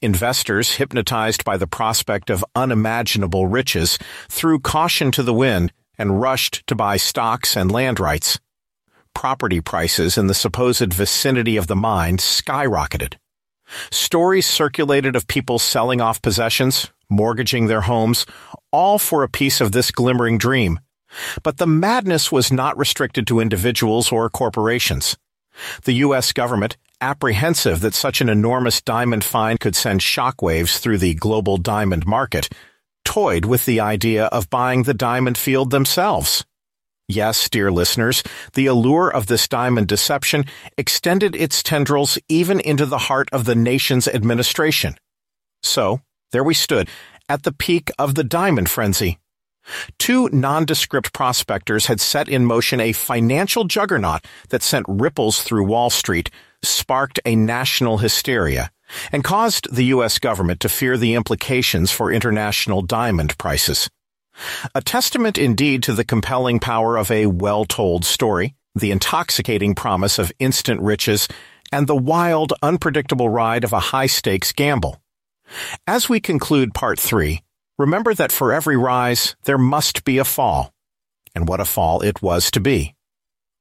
Investors, 0.00 0.76
hypnotized 0.76 1.44
by 1.44 1.56
the 1.56 1.66
prospect 1.66 2.30
of 2.30 2.44
unimaginable 2.54 3.46
riches, 3.46 3.98
threw 4.28 4.60
caution 4.60 5.10
to 5.12 5.22
the 5.22 5.34
wind 5.34 5.72
and 5.98 6.20
rushed 6.20 6.66
to 6.66 6.74
buy 6.74 6.96
stocks 6.96 7.56
and 7.56 7.70
land 7.70 8.00
rights. 8.00 8.38
Property 9.14 9.60
prices 9.60 10.18
in 10.18 10.26
the 10.26 10.34
supposed 10.34 10.92
vicinity 10.92 11.56
of 11.56 11.66
the 11.66 11.76
mine 11.76 12.18
skyrocketed. 12.18 13.14
Stories 13.90 14.46
circulated 14.46 15.16
of 15.16 15.26
people 15.26 15.58
selling 15.58 16.00
off 16.00 16.22
possessions, 16.22 16.90
mortgaging 17.08 17.66
their 17.66 17.82
homes, 17.82 18.26
all 18.70 18.98
for 18.98 19.22
a 19.22 19.28
piece 19.28 19.60
of 19.60 19.72
this 19.72 19.90
glimmering 19.90 20.38
dream. 20.38 20.78
But 21.42 21.58
the 21.58 21.66
madness 21.66 22.30
was 22.30 22.52
not 22.52 22.76
restricted 22.76 23.26
to 23.28 23.40
individuals 23.40 24.12
or 24.12 24.28
corporations. 24.28 25.16
The 25.84 25.94
U.S. 25.94 26.32
government, 26.32 26.76
apprehensive 27.00 27.80
that 27.80 27.94
such 27.94 28.20
an 28.20 28.28
enormous 28.28 28.80
diamond 28.82 29.24
find 29.24 29.58
could 29.58 29.76
send 29.76 30.00
shockwaves 30.00 30.78
through 30.78 30.98
the 30.98 31.14
global 31.14 31.56
diamond 31.56 32.06
market, 32.06 32.48
toyed 33.16 33.46
with 33.46 33.64
the 33.64 33.80
idea 33.80 34.26
of 34.26 34.50
buying 34.50 34.82
the 34.82 34.92
diamond 34.92 35.38
field 35.38 35.70
themselves. 35.70 36.44
Yes, 37.08 37.48
dear 37.48 37.72
listeners, 37.72 38.22
the 38.52 38.66
allure 38.66 39.08
of 39.08 39.26
this 39.26 39.48
diamond 39.48 39.88
deception 39.88 40.44
extended 40.76 41.34
its 41.34 41.62
tendrils 41.62 42.18
even 42.28 42.60
into 42.60 42.84
the 42.84 42.98
heart 43.08 43.30
of 43.32 43.46
the 43.46 43.54
nation's 43.54 44.06
administration. 44.06 44.96
So, 45.62 46.02
there 46.30 46.44
we 46.44 46.52
stood, 46.52 46.90
at 47.26 47.44
the 47.44 47.52
peak 47.52 47.90
of 47.98 48.16
the 48.16 48.24
diamond 48.24 48.68
frenzy. 48.68 49.18
Two 49.98 50.28
nondescript 50.28 51.14
prospectors 51.14 51.86
had 51.86 52.02
set 52.02 52.28
in 52.28 52.44
motion 52.44 52.80
a 52.80 52.92
financial 52.92 53.64
juggernaut 53.64 54.26
that 54.50 54.62
sent 54.62 54.84
ripples 54.86 55.42
through 55.42 55.64
Wall 55.64 55.88
Street, 55.88 56.28
sparked 56.62 57.18
a 57.24 57.34
national 57.34 57.96
hysteria, 57.96 58.70
and 59.12 59.24
caused 59.24 59.74
the 59.74 59.84
U.S. 59.86 60.18
government 60.18 60.60
to 60.60 60.68
fear 60.68 60.96
the 60.96 61.14
implications 61.14 61.90
for 61.90 62.12
international 62.12 62.82
diamond 62.82 63.36
prices. 63.38 63.88
A 64.74 64.82
testament 64.82 65.38
indeed 65.38 65.82
to 65.84 65.92
the 65.92 66.04
compelling 66.04 66.60
power 66.60 66.96
of 66.96 67.10
a 67.10 67.26
well-told 67.26 68.04
story, 68.04 68.54
the 68.74 68.90
intoxicating 68.90 69.74
promise 69.74 70.18
of 70.18 70.32
instant 70.38 70.80
riches, 70.80 71.28
and 71.72 71.86
the 71.86 71.96
wild, 71.96 72.52
unpredictable 72.62 73.28
ride 73.28 73.64
of 73.64 73.72
a 73.72 73.80
high-stakes 73.80 74.52
gamble. 74.52 75.00
As 75.86 76.08
we 76.08 76.20
conclude 76.20 76.74
part 76.74 77.00
three, 77.00 77.42
remember 77.78 78.14
that 78.14 78.32
for 78.32 78.52
every 78.52 78.76
rise, 78.76 79.36
there 79.44 79.58
must 79.58 80.04
be 80.04 80.18
a 80.18 80.24
fall. 80.24 80.72
And 81.34 81.48
what 81.48 81.60
a 81.60 81.64
fall 81.64 82.02
it 82.02 82.22
was 82.22 82.50
to 82.52 82.60
be. 82.60 82.94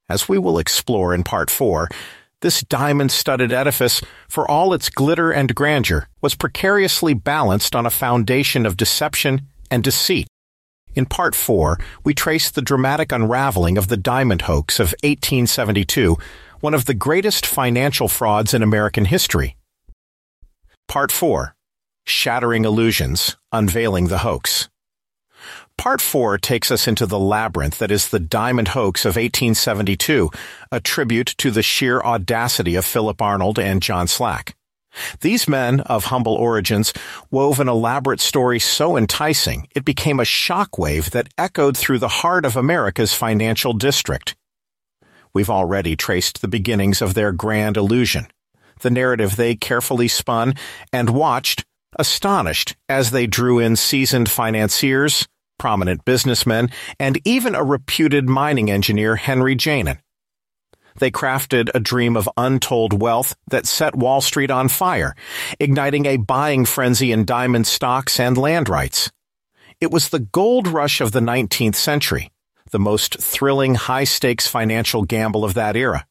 As 0.07 0.29
we 0.29 0.37
will 0.37 0.59
explore 0.59 1.13
in 1.13 1.23
part 1.23 1.49
four, 1.49 1.89
this 2.45 2.61
diamond-studded 2.61 3.51
edifice, 3.51 4.03
for 4.29 4.47
all 4.47 4.71
its 4.71 4.87
glitter 4.87 5.31
and 5.31 5.55
grandeur, 5.55 6.07
was 6.21 6.35
precariously 6.35 7.15
balanced 7.15 7.75
on 7.75 7.87
a 7.87 7.89
foundation 7.89 8.67
of 8.67 8.77
deception 8.77 9.41
and 9.71 9.83
deceit. 9.83 10.27
In 10.93 11.07
part 11.07 11.33
four, 11.33 11.79
we 12.03 12.13
trace 12.13 12.51
the 12.51 12.61
dramatic 12.61 13.11
unraveling 13.11 13.79
of 13.79 13.87
the 13.87 13.97
diamond 13.97 14.43
hoax 14.43 14.79
of 14.79 14.93
1872, 15.01 16.17
one 16.59 16.75
of 16.75 16.85
the 16.85 16.93
greatest 16.93 17.47
financial 17.47 18.07
frauds 18.07 18.53
in 18.53 18.61
American 18.61 19.05
history. 19.05 19.57
Part 20.87 21.11
four, 21.11 21.55
Shattering 22.05 22.63
Illusions, 22.63 23.37
Unveiling 23.51 24.09
the 24.09 24.19
Hoax. 24.19 24.69
Part 25.77 26.01
4 26.01 26.37
takes 26.37 26.71
us 26.71 26.87
into 26.87 27.05
the 27.05 27.19
labyrinth 27.19 27.77
that 27.79 27.91
is 27.91 28.09
the 28.09 28.19
diamond 28.19 28.69
hoax 28.69 29.05
of 29.05 29.17
1872, 29.17 30.31
a 30.71 30.79
tribute 30.79 31.35
to 31.37 31.51
the 31.51 31.61
sheer 31.61 32.01
audacity 32.01 32.75
of 32.75 32.85
Philip 32.85 33.21
Arnold 33.21 33.59
and 33.59 33.81
John 33.81 34.07
Slack. 34.07 34.55
These 35.19 35.47
men 35.47 35.81
of 35.81 36.05
humble 36.05 36.35
origins 36.35 36.93
wove 37.29 37.59
an 37.59 37.67
elaborate 37.67 38.21
story 38.21 38.59
so 38.59 38.95
enticing 38.95 39.67
it 39.75 39.83
became 39.83 40.19
a 40.19 40.23
shockwave 40.23 41.11
that 41.11 41.27
echoed 41.37 41.75
through 41.77 41.99
the 41.99 42.07
heart 42.07 42.45
of 42.45 42.55
America's 42.55 43.13
financial 43.13 43.73
district. 43.73 44.35
We've 45.33 45.49
already 45.49 45.97
traced 45.97 46.41
the 46.41 46.47
beginnings 46.47 47.01
of 47.01 47.13
their 47.13 47.33
grand 47.33 47.75
illusion, 47.75 48.27
the 48.79 48.89
narrative 48.89 49.35
they 49.35 49.55
carefully 49.55 50.07
spun 50.07 50.53
and 50.93 51.09
watched, 51.09 51.65
astonished 51.99 52.75
as 52.87 53.11
they 53.11 53.27
drew 53.27 53.59
in 53.59 53.75
seasoned 53.75 54.31
financiers, 54.31 55.27
prominent 55.57 56.05
businessmen, 56.05 56.69
and 56.99 57.19
even 57.25 57.55
a 57.55 57.63
reputed 57.63 58.27
mining 58.27 58.69
engineer, 58.69 59.15
Henry 59.15 59.55
Janin. 59.55 59.99
They 60.97 61.11
crafted 61.11 61.69
a 61.73 61.79
dream 61.79 62.15
of 62.15 62.29
untold 62.37 63.01
wealth 63.01 63.35
that 63.49 63.65
set 63.65 63.95
Wall 63.95 64.21
Street 64.21 64.49
on 64.49 64.69
fire, 64.69 65.13
igniting 65.59 66.05
a 66.05 66.17
buying 66.17 66.63
frenzy 66.65 67.11
in 67.11 67.25
diamond 67.25 67.67
stocks 67.67 68.19
and 68.19 68.37
land 68.37 68.69
rights. 68.69 69.11
It 69.81 69.91
was 69.91 70.09
the 70.09 70.19
gold 70.19 70.67
rush 70.67 71.01
of 71.01 71.11
the 71.11 71.19
19th 71.19 71.75
century, 71.75 72.31
the 72.71 72.79
most 72.79 73.19
thrilling 73.19 73.75
high-stakes 73.75 74.47
financial 74.47 75.03
gamble 75.03 75.43
of 75.43 75.53
that 75.55 75.75
era. 75.75 76.05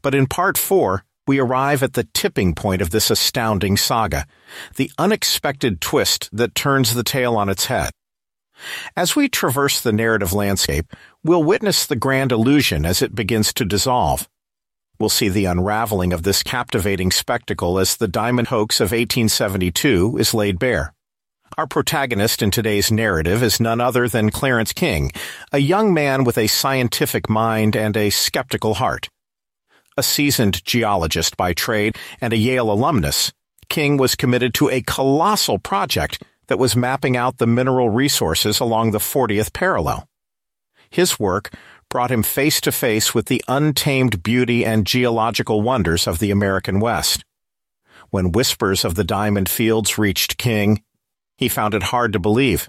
But 0.00 0.14
in 0.14 0.26
part 0.26 0.56
four, 0.56 1.04
we 1.26 1.38
arrive 1.38 1.82
at 1.82 1.92
the 1.92 2.08
tipping 2.14 2.54
point 2.54 2.82
of 2.82 2.90
this 2.90 3.10
astounding 3.10 3.76
saga, 3.76 4.26
the 4.76 4.90
unexpected 4.98 5.80
twist 5.80 6.30
that 6.32 6.54
turns 6.54 6.94
the 6.94 7.04
tale 7.04 7.36
on 7.36 7.48
its 7.48 7.66
head. 7.66 7.90
As 8.96 9.16
we 9.16 9.28
traverse 9.28 9.80
the 9.80 9.92
narrative 9.92 10.32
landscape, 10.32 10.86
we'll 11.22 11.42
witness 11.42 11.86
the 11.86 11.96
grand 11.96 12.32
illusion 12.32 12.84
as 12.84 13.02
it 13.02 13.14
begins 13.14 13.52
to 13.54 13.64
dissolve. 13.64 14.28
We'll 14.98 15.08
see 15.08 15.28
the 15.28 15.46
unraveling 15.46 16.12
of 16.12 16.22
this 16.22 16.42
captivating 16.42 17.10
spectacle 17.10 17.78
as 17.78 17.96
the 17.96 18.08
diamond 18.08 18.48
hoax 18.48 18.80
of 18.80 18.92
1872 18.92 20.16
is 20.18 20.34
laid 20.34 20.58
bare. 20.58 20.94
Our 21.58 21.66
protagonist 21.66 22.40
in 22.40 22.50
today's 22.50 22.90
narrative 22.90 23.42
is 23.42 23.60
none 23.60 23.80
other 23.80 24.08
than 24.08 24.30
Clarence 24.30 24.72
King, 24.72 25.12
a 25.52 25.58
young 25.58 25.92
man 25.92 26.24
with 26.24 26.38
a 26.38 26.46
scientific 26.46 27.28
mind 27.28 27.76
and 27.76 27.96
a 27.96 28.10
skeptical 28.10 28.74
heart. 28.74 29.08
A 29.96 30.02
seasoned 30.02 30.64
geologist 30.64 31.36
by 31.36 31.52
trade 31.52 31.96
and 32.20 32.32
a 32.32 32.38
Yale 32.38 32.70
alumnus, 32.70 33.32
King 33.72 33.96
was 33.96 34.14
committed 34.14 34.52
to 34.52 34.68
a 34.68 34.82
colossal 34.82 35.58
project 35.58 36.22
that 36.52 36.58
was 36.58 36.76
mapping 36.76 37.16
out 37.16 37.38
the 37.38 37.46
mineral 37.46 37.88
resources 37.88 38.60
along 38.60 38.90
the 38.90 38.98
40th 38.98 39.54
parallel. 39.54 40.06
His 40.90 41.18
work 41.18 41.50
brought 41.88 42.10
him 42.10 42.22
face 42.22 42.60
to 42.60 42.70
face 42.70 43.14
with 43.14 43.24
the 43.24 43.42
untamed 43.48 44.22
beauty 44.22 44.62
and 44.62 44.86
geological 44.86 45.62
wonders 45.62 46.06
of 46.06 46.18
the 46.18 46.30
American 46.30 46.78
West. 46.78 47.24
When 48.10 48.32
whispers 48.32 48.84
of 48.84 48.96
the 48.96 49.02
diamond 49.02 49.48
fields 49.48 49.96
reached 49.96 50.36
King, 50.36 50.82
he 51.38 51.48
found 51.48 51.72
it 51.72 51.84
hard 51.84 52.12
to 52.12 52.18
believe. 52.18 52.68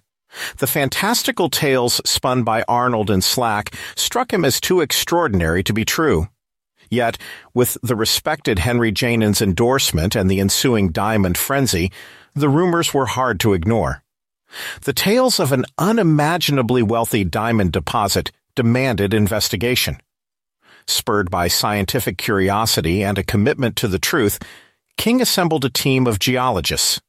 The 0.59 0.67
fantastical 0.67 1.49
tales 1.49 1.99
spun 2.05 2.43
by 2.43 2.63
Arnold 2.69 3.09
and 3.09 3.21
Slack 3.21 3.75
struck 3.97 4.31
him 4.31 4.45
as 4.45 4.61
too 4.61 4.79
extraordinary 4.79 5.61
to 5.61 5.73
be 5.73 5.83
true. 5.83 6.29
Yet, 6.89 7.17
with 7.53 7.77
the 7.83 7.97
respected 7.97 8.59
Henry 8.59 8.93
Janin's 8.93 9.41
endorsement 9.41 10.15
and 10.15 10.31
the 10.31 10.39
ensuing 10.39 10.93
diamond 10.93 11.37
frenzy, 11.37 11.91
the 12.33 12.49
rumors 12.49 12.93
were 12.93 13.05
hard 13.05 13.39
to 13.41 13.53
ignore. 13.53 14.03
The 14.81 14.93
tales 14.93 15.39
of 15.39 15.51
an 15.51 15.65
unimaginably 15.77 16.83
wealthy 16.83 17.23
diamond 17.23 17.71
deposit 17.71 18.31
demanded 18.55 19.13
investigation. 19.13 19.97
Spurred 20.85 21.31
by 21.31 21.47
scientific 21.47 22.17
curiosity 22.17 23.03
and 23.03 23.17
a 23.17 23.23
commitment 23.23 23.75
to 23.77 23.87
the 23.87 23.99
truth, 23.99 24.39
King 24.97 25.21
assembled 25.21 25.65
a 25.65 25.69
team 25.69 26.05
of 26.07 26.19
geologists. 26.19 27.01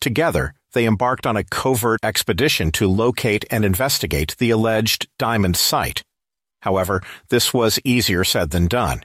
Together, 0.00 0.54
they 0.72 0.86
embarked 0.86 1.26
on 1.26 1.36
a 1.36 1.44
covert 1.44 2.00
expedition 2.02 2.70
to 2.72 2.86
locate 2.86 3.44
and 3.50 3.64
investigate 3.64 4.36
the 4.38 4.50
alleged 4.50 5.08
diamond 5.18 5.56
site. 5.56 6.02
However, 6.62 7.02
this 7.30 7.52
was 7.52 7.80
easier 7.84 8.22
said 8.22 8.50
than 8.50 8.68
done. 8.68 9.02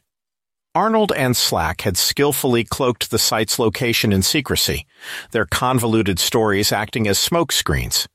Arnold 0.75 1.13
and 1.15 1.37
Slack 1.37 1.81
had 1.81 1.95
skillfully 1.95 2.65
cloaked 2.65 3.09
the 3.09 3.17
site's 3.17 3.57
location 3.57 4.11
in 4.11 4.21
secrecy, 4.21 4.85
their 5.31 5.45
convoluted 5.45 6.19
stories 6.19 6.73
acting 6.73 7.07
as 7.07 7.17
smokescreens. 7.17 8.07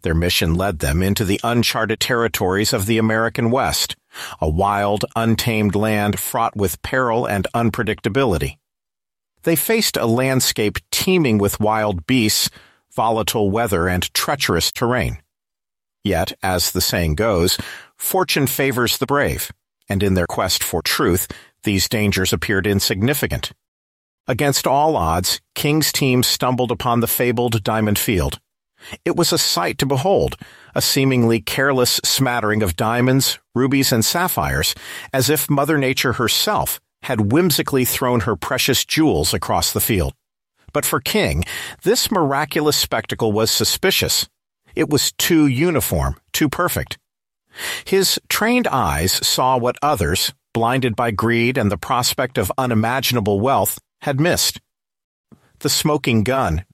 Their 0.00 0.14
mission 0.14 0.54
led 0.54 0.78
them 0.78 1.02
into 1.02 1.26
the 1.26 1.38
uncharted 1.44 2.00
territories 2.00 2.72
of 2.72 2.86
the 2.86 2.96
American 2.96 3.50
West, 3.50 3.94
a 4.40 4.48
wild, 4.48 5.04
untamed 5.14 5.74
land 5.74 6.18
fraught 6.18 6.56
with 6.56 6.80
peril 6.80 7.26
and 7.26 7.46
unpredictability. 7.54 8.56
They 9.42 9.54
faced 9.54 9.98
a 9.98 10.06
landscape 10.06 10.78
teeming 10.90 11.36
with 11.36 11.60
wild 11.60 12.06
beasts, 12.06 12.48
volatile 12.90 13.50
weather, 13.50 13.86
and 13.86 14.12
treacherous 14.14 14.72
terrain. 14.72 15.18
Yet, 16.02 16.32
as 16.42 16.72
the 16.72 16.80
saying 16.80 17.16
goes, 17.16 17.58
fortune 17.96 18.46
favors 18.46 18.96
the 18.96 19.06
brave, 19.06 19.52
and 19.90 20.02
in 20.02 20.14
their 20.14 20.26
quest 20.26 20.64
for 20.64 20.80
truth, 20.80 21.28
these 21.64 21.88
dangers 21.88 22.32
appeared 22.32 22.66
insignificant. 22.66 23.52
Against 24.28 24.66
all 24.66 24.96
odds, 24.96 25.40
King's 25.54 25.92
team 25.92 26.22
stumbled 26.22 26.70
upon 26.70 27.00
the 27.00 27.06
fabled 27.06 27.64
Diamond 27.64 27.98
Field. 27.98 28.38
It 29.04 29.16
was 29.16 29.32
a 29.32 29.38
sight 29.38 29.78
to 29.78 29.86
behold, 29.86 30.36
a 30.74 30.82
seemingly 30.82 31.40
careless 31.40 32.00
smattering 32.04 32.62
of 32.62 32.76
diamonds, 32.76 33.38
rubies, 33.54 33.92
and 33.92 34.04
sapphires, 34.04 34.74
as 35.12 35.30
if 35.30 35.50
Mother 35.50 35.78
Nature 35.78 36.14
herself 36.14 36.80
had 37.02 37.32
whimsically 37.32 37.84
thrown 37.84 38.20
her 38.20 38.36
precious 38.36 38.84
jewels 38.84 39.34
across 39.34 39.72
the 39.72 39.80
field. 39.80 40.14
But 40.72 40.86
for 40.86 41.00
King, 41.00 41.44
this 41.82 42.10
miraculous 42.10 42.76
spectacle 42.76 43.32
was 43.32 43.50
suspicious. 43.50 44.28
It 44.74 44.88
was 44.88 45.12
too 45.12 45.46
uniform, 45.46 46.16
too 46.32 46.48
perfect. 46.48 46.98
His 47.84 48.18
trained 48.28 48.66
eyes 48.66 49.12
saw 49.12 49.58
what 49.58 49.76
others, 49.82 50.32
blinded 50.52 50.96
by 50.96 51.10
greed 51.10 51.56
and 51.56 51.70
the 51.70 51.78
prospect 51.78 52.38
of 52.38 52.52
unimaginable 52.58 53.40
wealth, 53.40 53.78
had 54.02 54.20
missed. 54.20 54.60
The 55.60 55.68
smoking 55.68 56.24
gun, 56.24 56.64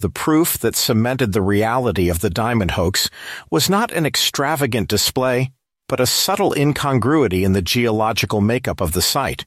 the 0.00 0.08
proof 0.08 0.58
that 0.58 0.76
cemented 0.76 1.32
the 1.32 1.42
reality 1.42 2.08
of 2.08 2.20
the 2.20 2.30
diamond 2.30 2.72
hoax, 2.72 3.10
was 3.50 3.68
not 3.68 3.92
an 3.92 4.06
extravagant 4.06 4.88
display, 4.88 5.52
but 5.88 6.00
a 6.00 6.06
subtle 6.06 6.52
incongruity 6.52 7.44
in 7.44 7.52
the 7.52 7.62
geological 7.62 8.40
makeup 8.40 8.80
of 8.80 8.92
the 8.92 9.02
site, 9.02 9.44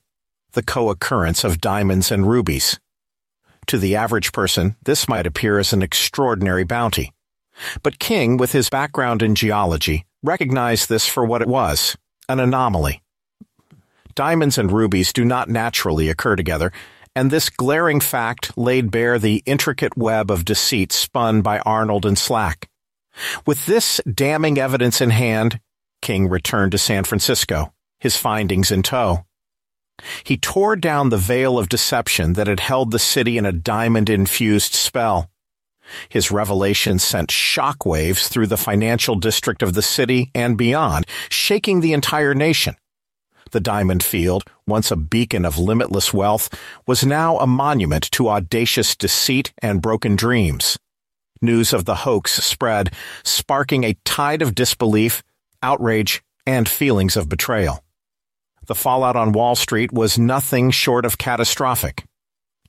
the 0.51 0.63
co-occurrence 0.63 1.43
of 1.43 1.61
diamonds 1.61 2.11
and 2.11 2.27
rubies. 2.27 2.79
To 3.67 3.77
the 3.77 3.95
average 3.95 4.31
person, 4.31 4.75
this 4.83 5.07
might 5.07 5.27
appear 5.27 5.59
as 5.59 5.71
an 5.71 5.81
extraordinary 5.81 6.63
bounty. 6.63 7.13
But 7.83 7.99
King, 7.99 8.37
with 8.37 8.51
his 8.51 8.69
background 8.69 9.21
in 9.21 9.35
geology, 9.35 10.05
recognized 10.23 10.89
this 10.89 11.05
for 11.07 11.23
what 11.23 11.41
it 11.41 11.47
was, 11.47 11.95
an 12.27 12.39
anomaly. 12.39 13.01
Diamonds 14.15 14.57
and 14.57 14.71
rubies 14.71 15.13
do 15.13 15.25
not 15.25 15.49
naturally 15.49 16.09
occur 16.09 16.35
together, 16.35 16.71
and 17.15 17.29
this 17.29 17.49
glaring 17.49 17.99
fact 17.99 18.57
laid 18.57 18.91
bare 18.91 19.19
the 19.19 19.43
intricate 19.45 19.97
web 19.97 20.31
of 20.31 20.45
deceit 20.45 20.91
spun 20.91 21.41
by 21.41 21.59
Arnold 21.59 22.05
and 22.05 22.17
Slack. 22.17 22.69
With 23.45 23.65
this 23.65 23.99
damning 24.11 24.57
evidence 24.57 25.01
in 25.01 25.09
hand, 25.09 25.59
King 26.01 26.29
returned 26.29 26.71
to 26.71 26.77
San 26.77 27.03
Francisco, 27.03 27.73
his 27.99 28.17
findings 28.17 28.71
in 28.71 28.83
tow. 28.83 29.25
He 30.23 30.37
tore 30.37 30.75
down 30.75 31.09
the 31.09 31.17
veil 31.17 31.59
of 31.59 31.69
deception 31.69 32.33
that 32.33 32.47
had 32.47 32.59
held 32.59 32.91
the 32.91 32.99
city 32.99 33.37
in 33.37 33.45
a 33.45 33.51
diamond-infused 33.51 34.73
spell. 34.73 35.29
His 36.09 36.31
revelations 36.31 37.03
sent 37.03 37.29
shockwaves 37.29 38.27
through 38.27 38.47
the 38.47 38.57
financial 38.57 39.15
district 39.15 39.61
of 39.61 39.73
the 39.73 39.81
city 39.81 40.31
and 40.33 40.57
beyond, 40.57 41.05
shaking 41.29 41.81
the 41.81 41.93
entire 41.93 42.33
nation. 42.33 42.75
The 43.51 43.59
Diamond 43.59 44.01
Field, 44.01 44.43
once 44.65 44.91
a 44.91 44.95
beacon 44.95 45.43
of 45.43 45.57
limitless 45.57 46.13
wealth, 46.13 46.49
was 46.87 47.05
now 47.05 47.37
a 47.37 47.45
monument 47.45 48.09
to 48.11 48.29
audacious 48.29 48.95
deceit 48.95 49.51
and 49.61 49.81
broken 49.81 50.15
dreams. 50.15 50.79
News 51.41 51.73
of 51.73 51.83
the 51.83 51.95
hoax 51.95 52.33
spread, 52.43 52.93
sparking 53.23 53.83
a 53.83 53.97
tide 54.05 54.41
of 54.41 54.55
disbelief, 54.55 55.21
outrage, 55.61 56.23
and 56.45 56.69
feelings 56.69 57.17
of 57.17 57.27
betrayal. 57.27 57.83
The 58.67 58.75
fallout 58.75 59.17
on 59.17 59.33
Wall 59.33 59.55
Street 59.55 59.91
was 59.91 60.17
nothing 60.17 60.71
short 60.71 61.05
of 61.05 61.17
catastrophic. 61.17 62.05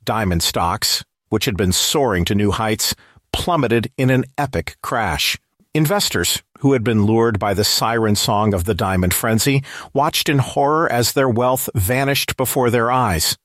Diamond 0.05 0.43
stocks, 0.43 1.05
which 1.29 1.45
had 1.45 1.57
been 1.57 1.73
soaring 1.73 2.25
to 2.25 2.35
new 2.35 2.51
heights, 2.51 2.95
plummeted 3.33 3.93
in 3.97 4.11
an 4.11 4.25
epic 4.37 4.77
crash. 4.83 5.39
Investors, 5.75 6.43
who 6.63 6.75
had 6.75 6.85
been 6.85 7.05
lured 7.05 7.41
by 7.41 7.53
the 7.55 7.65
siren 7.65 8.15
song 8.15 8.55
of 8.55 8.65
the 8.65 8.75
diamond 8.75 9.13
frenzy, 9.13 9.65
watched 9.93 10.29
in 10.29 10.39
horror 10.39 10.91
as 10.91 11.13
their 11.13 11.29
wealth 11.29 11.69
vanished 11.75 12.37
before 12.37 12.71
their 12.71 12.89
eyes. 12.89 13.37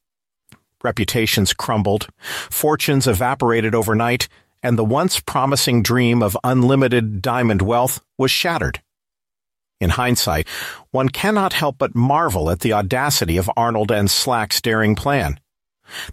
Reputations 0.84 1.52
crumbled, 1.52 2.08
fortunes 2.20 3.08
evaporated 3.08 3.74
overnight, 3.74 4.28
and 4.62 4.78
the 4.78 4.86
once 4.86 5.20
promising 5.20 5.82
dream 5.82 6.22
of 6.22 6.38
unlimited 6.44 7.20
diamond 7.24 7.64
wealth 7.64 8.00
was 8.20 8.30
shattered. 8.30 8.84
In 9.82 9.90
hindsight, 9.90 10.48
one 10.92 11.10
cannot 11.10 11.54
help 11.54 11.80
but 11.80 11.96
marvel 11.96 12.52
at 12.52 12.60
the 12.60 12.74
audacity 12.74 13.38
of 13.38 13.50
Arnold 13.58 13.92
and 13.92 14.12
Slack's 14.12 14.62
daring 14.62 14.96
plan. 14.96 15.40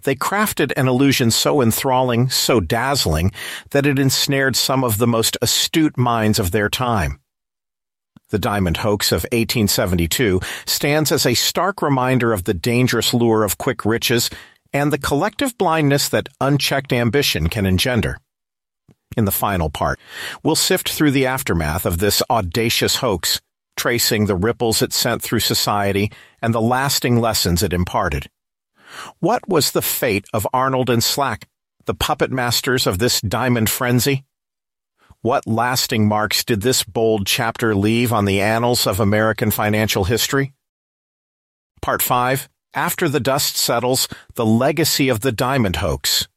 They 0.03 0.15
crafted 0.15 0.71
an 0.75 0.87
illusion 0.87 1.31
so 1.31 1.61
enthralling, 1.61 2.29
so 2.29 2.59
dazzling, 2.59 3.31
that 3.71 3.85
it 3.85 3.99
ensnared 3.99 4.55
some 4.55 4.83
of 4.83 4.97
the 4.97 5.07
most 5.07 5.37
astute 5.41 5.97
minds 5.97 6.39
of 6.39 6.51
their 6.51 6.69
time. 6.69 7.19
The 8.29 8.39
diamond 8.39 8.77
hoax 8.77 9.11
of 9.11 9.23
1872 9.31 10.41
stands 10.65 11.11
as 11.11 11.25
a 11.25 11.35
stark 11.35 11.81
reminder 11.81 12.33
of 12.33 12.45
the 12.45 12.53
dangerous 12.53 13.13
lure 13.13 13.43
of 13.43 13.57
quick 13.57 13.85
riches 13.85 14.29
and 14.73 14.91
the 14.91 14.97
collective 14.97 15.57
blindness 15.57 16.09
that 16.09 16.29
unchecked 16.41 16.91
ambition 16.91 17.49
can 17.49 17.65
engender. 17.65 18.17
In 19.15 19.25
the 19.25 19.31
final 19.31 19.69
part, 19.69 19.99
we'll 20.43 20.55
sift 20.55 20.89
through 20.89 21.11
the 21.11 21.27
aftermath 21.27 21.85
of 21.85 21.99
this 21.99 22.21
audacious 22.29 22.97
hoax 22.97 23.39
tracing 23.77 24.25
the 24.25 24.35
ripples 24.35 24.81
it 24.81 24.93
sent 24.93 25.21
through 25.21 25.39
society 25.39 26.11
and 26.41 26.53
the 26.53 26.61
lasting 26.61 27.19
lessons 27.19 27.61
it 27.61 27.73
imparted. 27.73 28.29
What 29.19 29.47
was 29.47 29.71
the 29.71 29.81
fate 29.81 30.25
of 30.33 30.47
Arnold 30.53 30.89
and 30.89 31.03
Slack, 31.03 31.47
the 31.85 31.93
puppet 31.93 32.31
masters 32.31 32.87
of 32.87 32.99
this 32.99 33.21
diamond 33.21 33.69
frenzy? 33.69 34.25
What 35.21 35.47
lasting 35.47 36.07
marks 36.07 36.43
did 36.43 36.61
this 36.61 36.83
bold 36.83 37.25
chapter 37.25 37.73
leave 37.73 38.13
on 38.13 38.25
the 38.25 38.41
annals 38.41 38.85
of 38.85 38.99
American 38.99 39.49
financial 39.49 40.03
history? 40.03 40.53
Part 41.81 42.01
5 42.01 42.47
After 42.73 43.09
the 43.09 43.19
Dust 43.19 43.57
Settles, 43.57 44.07
The 44.35 44.45
Legacy 44.45 45.09
of 45.09 45.21
the 45.21 45.31
Diamond 45.31 45.77
Hoax. 45.77 46.27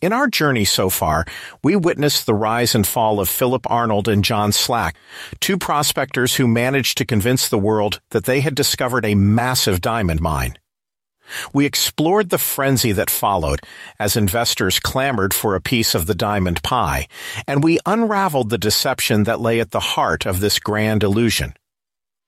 In 0.00 0.12
our 0.12 0.26
journey 0.28 0.64
so 0.64 0.90
far, 0.90 1.24
we 1.62 1.76
witnessed 1.76 2.26
the 2.26 2.34
rise 2.34 2.74
and 2.74 2.86
fall 2.86 3.20
of 3.20 3.28
Philip 3.28 3.68
Arnold 3.70 4.08
and 4.08 4.24
John 4.24 4.52
Slack, 4.52 4.96
two 5.40 5.56
prospectors 5.56 6.36
who 6.36 6.48
managed 6.48 6.98
to 6.98 7.04
convince 7.04 7.48
the 7.48 7.58
world 7.58 8.00
that 8.10 8.24
they 8.24 8.40
had 8.40 8.54
discovered 8.54 9.04
a 9.04 9.14
massive 9.14 9.80
diamond 9.80 10.20
mine. 10.20 10.58
We 11.52 11.66
explored 11.66 12.30
the 12.30 12.38
frenzy 12.38 12.92
that 12.92 13.10
followed 13.10 13.60
as 13.98 14.16
investors 14.16 14.78
clamored 14.78 15.34
for 15.34 15.54
a 15.54 15.60
piece 15.60 15.94
of 15.94 16.06
the 16.06 16.14
diamond 16.14 16.62
pie, 16.62 17.08
and 17.46 17.62
we 17.62 17.78
unraveled 17.86 18.50
the 18.50 18.58
deception 18.58 19.24
that 19.24 19.40
lay 19.40 19.60
at 19.60 19.70
the 19.70 19.80
heart 19.80 20.26
of 20.26 20.40
this 20.40 20.58
grand 20.58 21.02
illusion. 21.02 21.54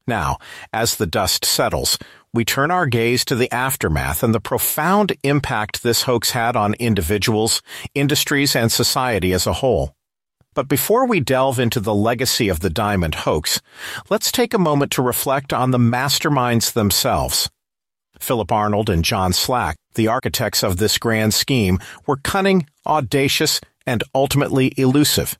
Now, 0.06 0.38
as 0.72 0.96
the 0.96 1.06
dust 1.06 1.44
settles, 1.44 1.98
we 2.32 2.44
turn 2.44 2.70
our 2.70 2.86
gaze 2.86 3.24
to 3.24 3.34
the 3.34 3.52
aftermath 3.52 4.22
and 4.22 4.34
the 4.34 4.40
profound 4.40 5.12
impact 5.22 5.82
this 5.82 6.02
hoax 6.02 6.30
had 6.30 6.54
on 6.54 6.74
individuals, 6.74 7.62
industries, 7.94 8.54
and 8.54 8.70
society 8.70 9.32
as 9.32 9.46
a 9.46 9.54
whole. 9.54 9.94
But 10.54 10.68
before 10.68 11.06
we 11.06 11.20
delve 11.20 11.58
into 11.58 11.80
the 11.80 11.94
legacy 11.94 12.48
of 12.48 12.60
the 12.60 12.70
diamond 12.70 13.14
hoax, 13.14 13.60
let's 14.08 14.32
take 14.32 14.54
a 14.54 14.58
moment 14.58 14.92
to 14.92 15.02
reflect 15.02 15.52
on 15.52 15.70
the 15.70 15.78
masterminds 15.78 16.72
themselves. 16.72 17.50
Philip 18.18 18.50
Arnold 18.50 18.90
and 18.90 19.04
John 19.04 19.32
Slack, 19.32 19.76
the 19.94 20.08
architects 20.08 20.62
of 20.62 20.76
this 20.76 20.98
grand 20.98 21.34
scheme, 21.34 21.78
were 22.06 22.16
cunning, 22.16 22.66
audacious, 22.86 23.60
and 23.86 24.02
ultimately 24.14 24.72
elusive. 24.76 25.38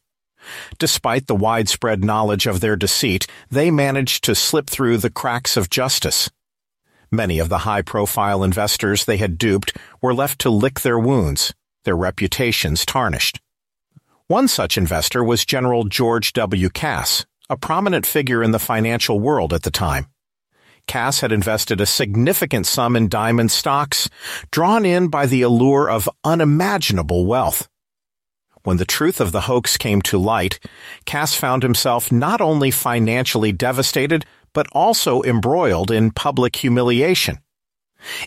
Despite 0.78 1.26
the 1.26 1.34
widespread 1.34 2.04
knowledge 2.04 2.46
of 2.46 2.60
their 2.60 2.76
deceit, 2.76 3.26
they 3.50 3.70
managed 3.70 4.24
to 4.24 4.34
slip 4.34 4.70
through 4.70 4.98
the 4.98 5.10
cracks 5.10 5.56
of 5.56 5.70
justice. 5.70 6.30
Many 7.10 7.38
of 7.38 7.48
the 7.48 7.58
high-profile 7.58 8.42
investors 8.42 9.04
they 9.04 9.16
had 9.16 9.38
duped 9.38 9.76
were 10.00 10.14
left 10.14 10.40
to 10.40 10.50
lick 10.50 10.80
their 10.80 10.98
wounds, 10.98 11.54
their 11.84 11.96
reputations 11.96 12.84
tarnished. 12.84 13.40
One 14.28 14.48
such 14.48 14.76
investor 14.76 15.22
was 15.22 15.44
General 15.44 15.84
George 15.84 16.32
W. 16.32 16.68
Cass, 16.68 17.26
a 17.48 17.56
prominent 17.56 18.06
figure 18.06 18.42
in 18.42 18.50
the 18.50 18.58
financial 18.58 19.20
world 19.20 19.52
at 19.52 19.62
the 19.62 19.70
time. 19.70 20.06
Cass 20.86 21.20
had 21.20 21.32
invested 21.32 21.80
a 21.80 21.86
significant 21.86 22.66
sum 22.66 22.96
in 22.96 23.08
diamond 23.08 23.50
stocks, 23.50 24.08
drawn 24.50 24.84
in 24.84 25.08
by 25.08 25.26
the 25.26 25.42
allure 25.42 25.90
of 25.90 26.08
unimaginable 26.24 27.26
wealth. 27.26 27.68
When 28.62 28.78
the 28.78 28.84
truth 28.84 29.20
of 29.20 29.32
the 29.32 29.42
hoax 29.42 29.76
came 29.76 30.02
to 30.02 30.18
light, 30.18 30.58
Cass 31.04 31.34
found 31.34 31.62
himself 31.62 32.10
not 32.10 32.40
only 32.40 32.70
financially 32.70 33.52
devastated, 33.52 34.24
but 34.52 34.66
also 34.72 35.22
embroiled 35.22 35.90
in 35.90 36.10
public 36.10 36.56
humiliation. 36.56 37.38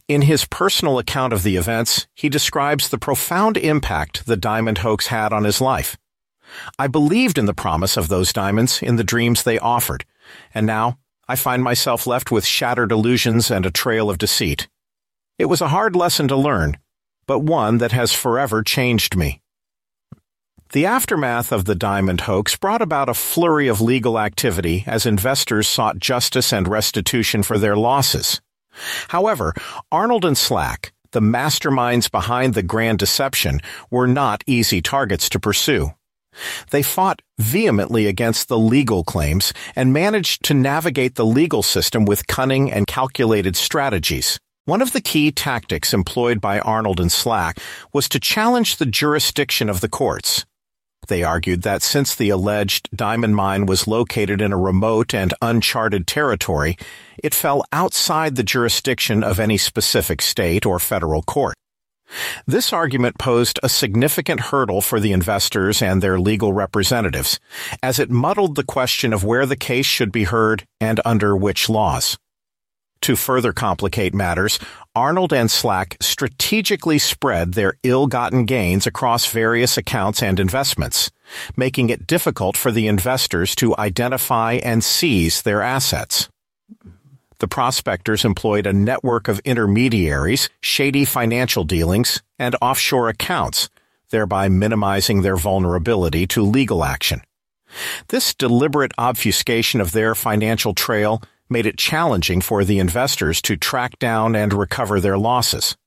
In 0.08 0.22
his 0.24 0.46
personal 0.46 1.00
account 1.00 1.34
of 1.34 1.44
the 1.44 1.56
events, 1.56 2.08
he 2.14 2.30
describes 2.30 2.90
the 2.90 2.98
profound 2.98 3.58
impact 3.58 4.26
the 4.26 4.38
diamond 4.38 4.80
hoax 4.80 5.08
had 5.08 5.34
on 5.34 5.44
his 5.44 5.60
life. 5.60 5.98
I 6.78 6.88
believed 6.88 7.38
in 7.38 7.46
the 7.46 7.54
promise 7.54 7.98
of 7.98 8.08
those 8.08 8.34
diamonds 8.34 8.82
in 8.82 8.96
the 8.96 9.04
dreams 9.04 9.44
they 9.44 9.60
offered, 9.60 10.06
and 10.54 10.66
now 10.66 10.98
I 11.30 11.36
find 11.36 11.64
myself 11.64 12.08
left 12.08 12.32
with 12.32 12.44
shattered 12.44 12.92
illusions 12.92 13.52
and 13.52 13.64
a 13.64 13.70
trail 13.70 14.10
of 14.10 14.18
deceit. 14.18 14.68
It 15.38 15.46
was 15.46 15.62
a 15.62 15.68
hard 15.68 15.96
lesson 15.96 16.28
to 16.30 16.36
learn, 16.36 16.78
but 17.28 17.42
one 17.42 17.78
that 17.78 17.92
has 17.92 18.12
forever 18.12 18.64
changed 18.64 19.16
me. 19.16 19.40
The 20.72 20.88
aftermath 20.88 21.52
of 21.52 21.66
the 21.66 21.76
diamond 21.76 22.22
hoax 22.22 22.56
brought 22.56 22.82
about 22.82 23.10
a 23.10 23.14
flurry 23.14 23.68
of 23.68 23.80
legal 23.80 24.18
activity 24.18 24.84
as 24.88 25.06
investors 25.06 25.68
sought 25.68 26.00
justice 26.00 26.52
and 26.52 26.68
restitution 26.68 27.44
for 27.44 27.60
their 27.60 27.78
losses. 27.78 28.42
However, 29.10 29.54
Arnold 29.92 30.26
and 30.26 30.38
Slack, 30.38 30.94
the 31.12 31.22
masterminds 31.22 32.10
behind 32.10 32.56
the 32.56 32.64
grand 32.64 32.98
deception, 32.98 33.62
were 33.92 34.08
not 34.08 34.44
easy 34.48 34.82
targets 34.82 35.30
to 35.30 35.40
pursue. 35.40 35.94
They 36.72 36.84
fought 36.84 37.22
vehemently 37.38 38.08
against 38.08 38.48
the 38.48 38.58
legal 38.60 39.04
claims 39.04 39.54
and 39.76 39.94
managed 39.94 40.44
to 40.46 40.54
navigate 40.54 41.16
the 41.16 41.26
legal 41.26 41.64
system 41.64 42.06
with 42.06 42.28
cunning 42.28 42.72
and 42.72 42.88
calculated 42.88 43.56
strategies. 43.56 44.40
One 44.66 44.82
of 44.82 44.94
the 44.94 45.02
key 45.02 45.32
tactics 45.32 45.94
employed 45.94 46.40
by 46.40 46.60
Arnold 46.60 47.00
and 47.00 47.12
Slack 47.12 47.58
was 47.92 48.08
to 48.10 48.20
challenge 48.20 48.78
the 48.78 48.86
jurisdiction 48.86 49.70
of 49.70 49.82
the 49.82 49.90
courts. 49.90 50.46
They 51.08 51.24
argued 51.24 51.64
that 51.64 51.82
since 51.82 52.14
the 52.14 52.30
alleged 52.30 52.88
diamond 52.96 53.36
mine 53.36 53.66
was 53.66 53.88
located 53.88 54.42
in 54.42 54.54
a 54.54 54.58
remote 54.58 55.14
and 55.14 55.34
uncharted 55.42 56.06
territory, 56.06 56.78
it 57.18 57.34
fell 57.34 57.64
outside 57.72 58.36
the 58.36 58.44
jurisdiction 58.44 59.24
of 59.24 59.40
any 59.40 59.58
specific 59.58 60.22
state 60.22 60.68
or 60.68 60.78
federal 60.78 61.24
court. 61.24 61.56
This 62.48 62.74
argument 62.74 63.18
posed 63.18 63.60
a 63.62 63.70
significant 63.70 64.40
hurdle 64.40 64.82
for 64.82 65.00
the 65.00 65.12
investors 65.12 65.82
and 65.82 66.02
their 66.02 66.20
legal 66.20 66.54
representatives, 66.54 67.40
as 67.84 68.00
it 68.00 68.10
muddled 68.10 68.56
the 68.56 68.64
question 68.64 69.14
of 69.14 69.24
where 69.24 69.46
the 69.46 69.56
case 69.56 69.86
should 69.86 70.12
be 70.12 70.24
heard 70.24 70.66
and 70.82 71.00
under 71.06 71.36
which 71.36 71.70
laws. 71.70 72.18
To 73.04 73.16
further 73.16 73.54
complicate 73.54 74.14
matters, 74.14 74.60
Arnold 74.94 75.32
and 75.32 75.50
Slack 75.50 75.96
strategically 76.02 77.00
spread 77.00 77.54
their 77.54 77.76
ill-gotten 77.84 78.44
gains 78.46 78.86
across 78.86 79.26
various 79.26 79.78
accounts 79.78 80.22
and 80.22 80.40
investments, 80.40 81.10
making 81.56 81.90
it 81.90 82.08
difficult 82.08 82.58
for 82.58 82.72
the 82.72 82.88
investors 82.88 83.56
to 83.56 83.78
identify 83.78 84.54
and 84.56 84.84
seize 84.84 85.44
their 85.44 85.62
assets. 85.62 86.28
The 87.40 87.48
prospectors 87.48 88.26
employed 88.26 88.68
a 88.68 88.74
network 88.74 89.28
of 89.30 89.40
intermediaries, 89.46 90.50
shady 90.62 91.06
financial 91.06 91.64
dealings, 91.64 92.22
and 92.38 92.56
offshore 92.62 93.08
accounts, 93.08 93.70
thereby 94.10 94.50
minimizing 94.50 95.22
their 95.22 95.38
vulnerability 95.38 96.28
to 96.28 96.42
legal 96.42 96.84
action. 96.84 97.22
This 98.10 98.34
deliberate 98.34 98.92
obfuscation 98.98 99.80
of 99.80 99.94
their 99.94 100.16
financial 100.16 100.74
trail 100.74 101.22
made 101.50 101.66
it 101.66 101.78
challenging 101.78 102.42
for 102.42 102.64
the 102.64 102.80
investors 102.80 103.42
to 103.44 103.56
track 103.56 103.98
down 104.00 104.36
and 104.36 104.54
recover 104.54 105.00
their 105.00 105.18
losses. 105.18 105.78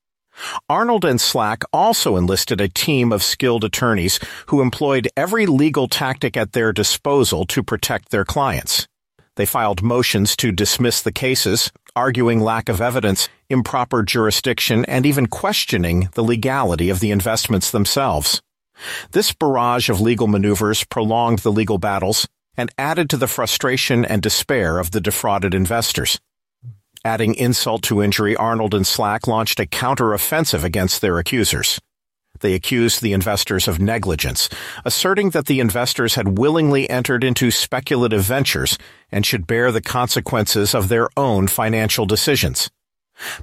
Arnold 0.68 1.04
and 1.04 1.20
Slack 1.20 1.62
also 1.72 2.16
enlisted 2.16 2.60
a 2.60 2.68
team 2.68 3.12
of 3.12 3.22
skilled 3.22 3.64
attorneys 3.64 4.18
who 4.46 4.62
employed 4.62 5.08
every 5.16 5.44
legal 5.44 5.88
tactic 5.88 6.36
at 6.36 6.52
their 6.52 6.72
disposal 6.72 7.44
to 7.46 7.62
protect 7.62 8.10
their 8.10 8.24
clients. 8.24 8.88
They 9.36 9.46
filed 9.46 9.82
motions 9.82 10.36
to 10.36 10.52
dismiss 10.52 11.00
the 11.00 11.12
cases, 11.12 11.72
arguing 11.96 12.40
lack 12.40 12.68
of 12.68 12.80
evidence, 12.80 13.28
improper 13.48 14.02
jurisdiction, 14.02 14.84
and 14.84 15.06
even 15.06 15.26
questioning 15.26 16.08
the 16.12 16.22
legality 16.22 16.90
of 16.90 17.00
the 17.00 17.10
investments 17.10 17.70
themselves. 17.70 18.42
This 19.12 19.32
barrage 19.32 19.88
of 19.88 20.00
legal 20.00 20.26
maneuvers 20.26 20.84
prolonged 20.84 21.40
the 21.40 21.52
legal 21.52 21.78
battles 21.78 22.28
and 22.56 22.70
added 22.76 23.08
to 23.10 23.16
the 23.16 23.26
frustration 23.26 24.04
and 24.04 24.20
despair 24.20 24.78
of 24.78 24.90
the 24.90 25.00
defrauded 25.00 25.54
investors. 25.54 26.20
Adding 27.04 27.34
insult 27.34 27.82
to 27.84 28.02
injury, 28.02 28.36
Arnold 28.36 28.74
and 28.74 28.86
Slack 28.86 29.26
launched 29.26 29.58
a 29.58 29.66
counter-offensive 29.66 30.62
against 30.62 31.00
their 31.00 31.18
accusers. 31.18 31.80
They 32.42 32.54
accused 32.54 33.00
the 33.00 33.12
investors 33.14 33.66
of 33.66 33.80
negligence, 33.80 34.48
asserting 34.84 35.30
that 35.30 35.46
the 35.46 35.60
investors 35.60 36.16
had 36.16 36.38
willingly 36.38 36.90
entered 36.90 37.24
into 37.24 37.50
speculative 37.50 38.22
ventures 38.22 38.76
and 39.10 39.24
should 39.24 39.46
bear 39.46 39.72
the 39.72 39.80
consequences 39.80 40.74
of 40.74 40.88
their 40.88 41.08
own 41.16 41.48
financial 41.48 42.04
decisions. 42.04 42.70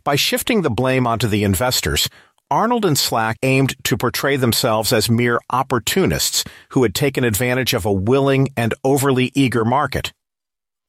By 0.03 0.15
shifting 0.15 0.61
the 0.61 0.69
blame 0.69 1.07
onto 1.07 1.27
the 1.27 1.43
investors, 1.43 2.09
Arnold 2.51 2.83
and 2.83 2.97
Slack 2.97 3.37
aimed 3.43 3.75
to 3.85 3.95
portray 3.95 4.35
themselves 4.35 4.91
as 4.91 5.09
mere 5.09 5.39
opportunists 5.49 6.43
who 6.69 6.83
had 6.83 6.95
taken 6.95 7.23
advantage 7.23 7.73
of 7.73 7.85
a 7.85 7.93
willing 7.93 8.49
and 8.57 8.73
overly 8.83 9.31
eager 9.35 9.63
market. 9.63 10.11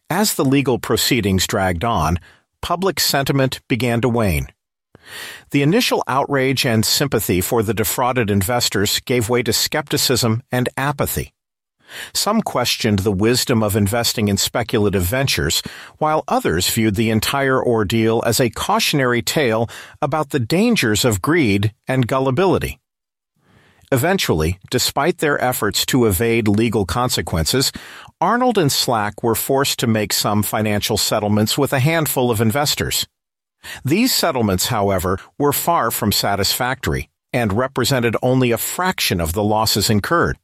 As 0.09 0.35
the 0.35 0.45
legal 0.45 0.79
proceedings 0.79 1.47
dragged 1.47 1.85
on, 1.85 2.19
public 2.61 2.99
sentiment 2.99 3.61
began 3.69 4.01
to 4.01 4.09
wane. 4.09 4.49
The 5.51 5.63
initial 5.63 6.03
outrage 6.07 6.65
and 6.65 6.85
sympathy 6.85 7.41
for 7.41 7.63
the 7.63 7.75
defrauded 7.75 8.31
investors 8.31 9.01
gave 9.01 9.29
way 9.29 9.43
to 9.43 9.53
skepticism 9.53 10.43
and 10.51 10.69
apathy. 10.77 11.33
Some 12.13 12.41
questioned 12.41 13.01
the 13.01 13.13
wisdom 13.13 13.63
of 13.63 13.77
investing 13.77 14.29
in 14.29 14.37
speculative 14.37 15.03
ventures, 15.03 15.63
while 15.99 16.25
others 16.29 16.69
viewed 16.71 16.95
the 16.95 17.11
entire 17.11 17.63
ordeal 17.63 18.23
as 18.25 18.41
a 18.41 18.51
cautionary 18.51 19.23
tale 19.23 19.69
about 20.01 20.31
the 20.31 20.41
dangers 20.41 21.05
of 21.05 21.23
greed 21.23 21.75
and 21.89 22.07
gullibility. 22.07 22.79
Eventually, 23.93 24.61
despite 24.71 25.19
their 25.19 25.43
efforts 25.43 25.85
to 25.87 26.07
evade 26.07 26.47
legal 26.47 26.87
consequences, 26.87 27.73
Arnold 28.21 28.57
and 28.57 28.71
Slack 28.71 29.23
were 29.23 29.35
forced 29.35 29.81
to 29.81 29.89
make 29.89 30.13
some 30.13 30.45
financial 30.45 30.97
settlements 30.97 31.59
with 31.59 31.73
a 31.73 31.81
handful 31.81 32.31
of 32.31 32.41
investors. 32.41 33.09
These 33.85 34.13
settlements, 34.15 34.67
however, 34.67 35.19
were 35.39 35.53
far 35.53 35.91
from 35.91 36.13
satisfactory 36.13 37.09
and 37.33 37.53
represented 37.53 38.17
only 38.23 38.51
a 38.51 38.59
fraction 38.59 39.21
of 39.21 39.33
the 39.33 39.43
losses 39.43 39.91
incurred. 39.91 40.37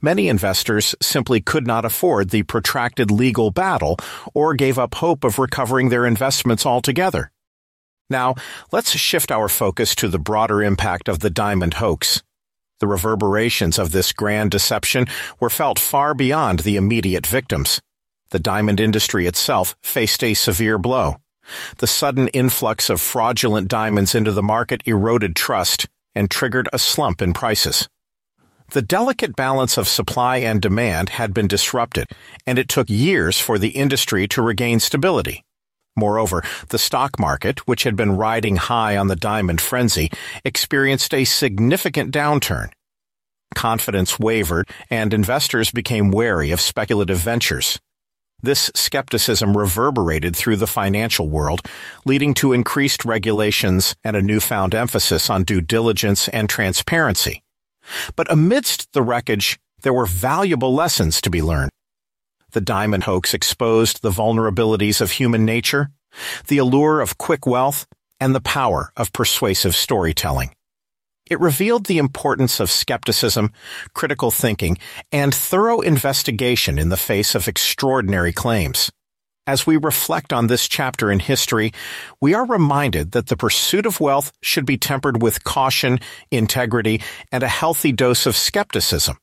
Many 0.00 0.28
investors 0.28 0.94
simply 1.02 1.40
could 1.40 1.66
not 1.66 1.84
afford 1.84 2.30
the 2.30 2.44
protracted 2.44 3.10
legal 3.10 3.50
battle 3.50 3.96
or 4.32 4.54
gave 4.54 4.78
up 4.78 4.94
hope 4.96 5.24
of 5.24 5.38
recovering 5.38 5.88
their 5.88 6.06
investments 6.06 6.64
altogether. 6.64 7.32
Now, 8.08 8.34
let's 8.70 8.96
shift 8.96 9.32
our 9.32 9.48
focus 9.48 9.94
to 9.96 10.08
the 10.08 10.18
broader 10.18 10.62
impact 10.62 11.08
of 11.08 11.20
the 11.20 11.30
diamond 11.30 11.74
hoax. 11.74 12.22
The 12.80 12.86
reverberations 12.86 13.78
of 13.78 13.92
this 13.92 14.12
grand 14.12 14.50
deception 14.50 15.06
were 15.40 15.50
felt 15.50 15.78
far 15.78 16.14
beyond 16.14 16.60
the 16.60 16.76
immediate 16.76 17.26
victims. 17.26 17.80
The 18.30 18.38
diamond 18.38 18.78
industry 18.78 19.26
itself 19.26 19.74
faced 19.82 20.22
a 20.22 20.34
severe 20.34 20.76
blow. 20.76 21.16
The 21.78 21.86
sudden 21.86 22.28
influx 22.28 22.90
of 22.90 23.00
fraudulent 23.00 23.68
diamonds 23.68 24.14
into 24.14 24.32
the 24.32 24.42
market 24.42 24.82
eroded 24.86 25.36
trust 25.36 25.86
and 26.14 26.30
triggered 26.30 26.68
a 26.72 26.78
slump 26.78 27.20
in 27.20 27.32
prices. 27.32 27.88
The 28.70 28.82
delicate 28.82 29.36
balance 29.36 29.76
of 29.76 29.88
supply 29.88 30.38
and 30.38 30.60
demand 30.60 31.10
had 31.10 31.34
been 31.34 31.46
disrupted, 31.46 32.06
and 32.46 32.58
it 32.58 32.68
took 32.68 32.88
years 32.88 33.38
for 33.38 33.58
the 33.58 33.68
industry 33.68 34.26
to 34.28 34.42
regain 34.42 34.80
stability. 34.80 35.44
Moreover, 35.96 36.42
the 36.70 36.78
stock 36.78 37.18
market, 37.18 37.68
which 37.68 37.84
had 37.84 37.94
been 37.94 38.16
riding 38.16 38.56
high 38.56 38.96
on 38.96 39.08
the 39.08 39.16
diamond 39.16 39.60
frenzy, 39.60 40.10
experienced 40.44 41.14
a 41.14 41.24
significant 41.24 42.12
downturn. 42.12 42.70
Confidence 43.54 44.18
wavered, 44.18 44.68
and 44.90 45.14
investors 45.14 45.70
became 45.70 46.10
wary 46.10 46.50
of 46.50 46.60
speculative 46.60 47.18
ventures. 47.18 47.78
This 48.44 48.70
skepticism 48.74 49.56
reverberated 49.56 50.36
through 50.36 50.56
the 50.56 50.66
financial 50.66 51.30
world, 51.30 51.66
leading 52.04 52.34
to 52.34 52.52
increased 52.52 53.06
regulations 53.06 53.96
and 54.04 54.14
a 54.14 54.20
newfound 54.20 54.74
emphasis 54.74 55.30
on 55.30 55.44
due 55.44 55.62
diligence 55.62 56.28
and 56.28 56.46
transparency. 56.46 57.42
But 58.16 58.30
amidst 58.30 58.92
the 58.92 59.00
wreckage, 59.00 59.58
there 59.80 59.94
were 59.94 60.04
valuable 60.04 60.74
lessons 60.74 61.22
to 61.22 61.30
be 61.30 61.40
learned. 61.40 61.70
The 62.52 62.60
diamond 62.60 63.04
hoax 63.04 63.32
exposed 63.32 64.02
the 64.02 64.10
vulnerabilities 64.10 65.00
of 65.00 65.12
human 65.12 65.46
nature, 65.46 65.88
the 66.48 66.58
allure 66.58 67.00
of 67.00 67.16
quick 67.16 67.46
wealth, 67.46 67.86
and 68.20 68.34
the 68.34 68.42
power 68.42 68.92
of 68.94 69.14
persuasive 69.14 69.74
storytelling. 69.74 70.54
It 71.30 71.40
revealed 71.40 71.86
the 71.86 71.98
importance 71.98 72.60
of 72.60 72.70
skepticism, 72.70 73.50
critical 73.94 74.30
thinking, 74.30 74.76
and 75.10 75.34
thorough 75.34 75.80
investigation 75.80 76.78
in 76.78 76.90
the 76.90 76.98
face 76.98 77.34
of 77.34 77.48
extraordinary 77.48 78.32
claims. 78.32 78.90
As 79.46 79.66
we 79.66 79.76
reflect 79.76 80.32
on 80.32 80.46
this 80.46 80.68
chapter 80.68 81.10
in 81.10 81.20
history, 81.20 81.72
we 82.20 82.34
are 82.34 82.46
reminded 82.46 83.12
that 83.12 83.26
the 83.28 83.36
pursuit 83.36 83.86
of 83.86 84.00
wealth 84.00 84.32
should 84.42 84.66
be 84.66 84.76
tempered 84.76 85.22
with 85.22 85.44
caution, 85.44 85.98
integrity, 86.30 87.00
and 87.32 87.42
a 87.42 87.48
healthy 87.48 87.92
dose 87.92 88.26
of 88.26 88.36
skepticism. 88.36 89.16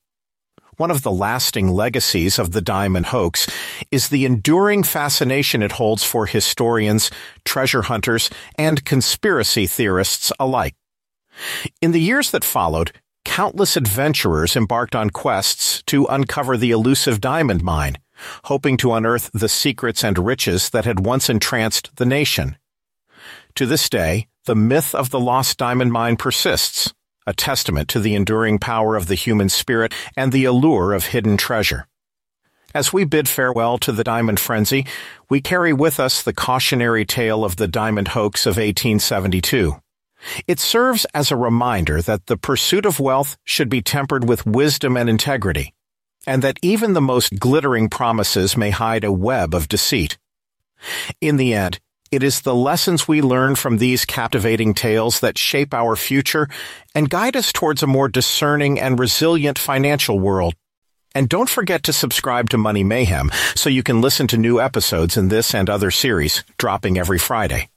One 0.77 0.91
of 0.91 1.03
the 1.03 1.11
lasting 1.11 1.69
legacies 1.69 2.39
of 2.39 2.51
the 2.51 2.61
diamond 2.61 3.07
hoax 3.07 3.47
is 3.91 4.09
the 4.09 4.25
enduring 4.25 4.81
fascination 4.83 5.61
it 5.61 5.73
holds 5.73 6.03
for 6.03 6.25
historians, 6.25 7.11
treasure 7.45 7.83
hunters, 7.83 8.31
and 8.57 8.83
conspiracy 8.85 9.67
theorists 9.67 10.31
alike. 10.39 10.73
In 11.81 11.91
the 11.91 12.01
years 12.01 12.31
that 12.31 12.43
followed, 12.43 12.91
countless 13.25 13.77
adventurers 13.77 14.55
embarked 14.55 14.95
on 14.95 15.09
quests 15.09 15.83
to 15.83 16.05
uncover 16.05 16.57
the 16.57 16.71
elusive 16.71 17.21
diamond 17.21 17.63
mine, 17.63 17.97
hoping 18.45 18.77
to 18.77 18.93
unearth 18.93 19.29
the 19.33 19.49
secrets 19.49 20.03
and 20.03 20.17
riches 20.17 20.69
that 20.71 20.85
had 20.85 21.05
once 21.05 21.29
entranced 21.29 21.95
the 21.95 22.05
nation. 22.05 22.57
To 23.55 23.65
this 23.65 23.89
day, 23.89 24.27
the 24.45 24.55
myth 24.55 24.95
of 24.95 25.09
the 25.09 25.19
lost 25.19 25.57
diamond 25.57 25.91
mine 25.91 26.17
persists, 26.17 26.93
a 27.27 27.33
testament 27.33 27.87
to 27.89 27.99
the 27.99 28.15
enduring 28.15 28.59
power 28.59 28.95
of 28.95 29.07
the 29.07 29.15
human 29.15 29.49
spirit 29.49 29.93
and 30.17 30.31
the 30.31 30.45
allure 30.45 30.93
of 30.93 31.07
hidden 31.07 31.37
treasure. 31.37 31.87
As 32.73 32.93
we 32.93 33.03
bid 33.03 33.27
farewell 33.27 33.77
to 33.79 33.91
the 33.91 34.03
diamond 34.03 34.39
frenzy, 34.39 34.85
we 35.29 35.41
carry 35.41 35.73
with 35.73 35.99
us 35.99 36.23
the 36.23 36.33
cautionary 36.33 37.05
tale 37.05 37.43
of 37.43 37.57
the 37.57 37.67
diamond 37.67 38.09
hoax 38.09 38.45
of 38.45 38.55
1872. 38.55 39.80
It 40.47 40.59
serves 40.59 41.05
as 41.13 41.31
a 41.31 41.35
reminder 41.35 42.01
that 42.01 42.27
the 42.27 42.37
pursuit 42.37 42.85
of 42.85 42.99
wealth 42.99 43.37
should 43.43 43.69
be 43.69 43.81
tempered 43.81 44.27
with 44.27 44.45
wisdom 44.45 44.97
and 44.97 45.09
integrity, 45.09 45.73
and 46.27 46.41
that 46.41 46.59
even 46.61 46.93
the 46.93 47.01
most 47.01 47.39
glittering 47.39 47.89
promises 47.89 48.55
may 48.55 48.69
hide 48.69 49.03
a 49.03 49.11
web 49.11 49.53
of 49.53 49.67
deceit. 49.67 50.17
In 51.19 51.37
the 51.37 51.53
end, 51.53 51.79
it 52.11 52.23
is 52.23 52.41
the 52.41 52.53
lessons 52.53 53.07
we 53.07 53.21
learn 53.21 53.55
from 53.55 53.77
these 53.77 54.03
captivating 54.03 54.73
tales 54.73 55.21
that 55.21 55.37
shape 55.37 55.73
our 55.73 55.95
future 55.95 56.49
and 56.93 57.09
guide 57.09 57.37
us 57.37 57.53
towards 57.53 57.81
a 57.81 57.87
more 57.87 58.09
discerning 58.09 58.79
and 58.79 58.99
resilient 58.99 59.57
financial 59.57 60.19
world. 60.19 60.53
And 61.15 61.29
don't 61.29 61.49
forget 61.49 61.83
to 61.83 61.93
subscribe 61.93 62.49
to 62.49 62.57
Money 62.57 62.83
Mayhem 62.83 63.31
so 63.55 63.69
you 63.69 63.83
can 63.83 64.01
listen 64.01 64.27
to 64.27 64.37
new 64.37 64.59
episodes 64.59 65.17
in 65.17 65.29
this 65.29 65.55
and 65.55 65.69
other 65.69 65.91
series, 65.91 66.43
dropping 66.57 66.97
every 66.97 67.19
Friday. 67.19 67.70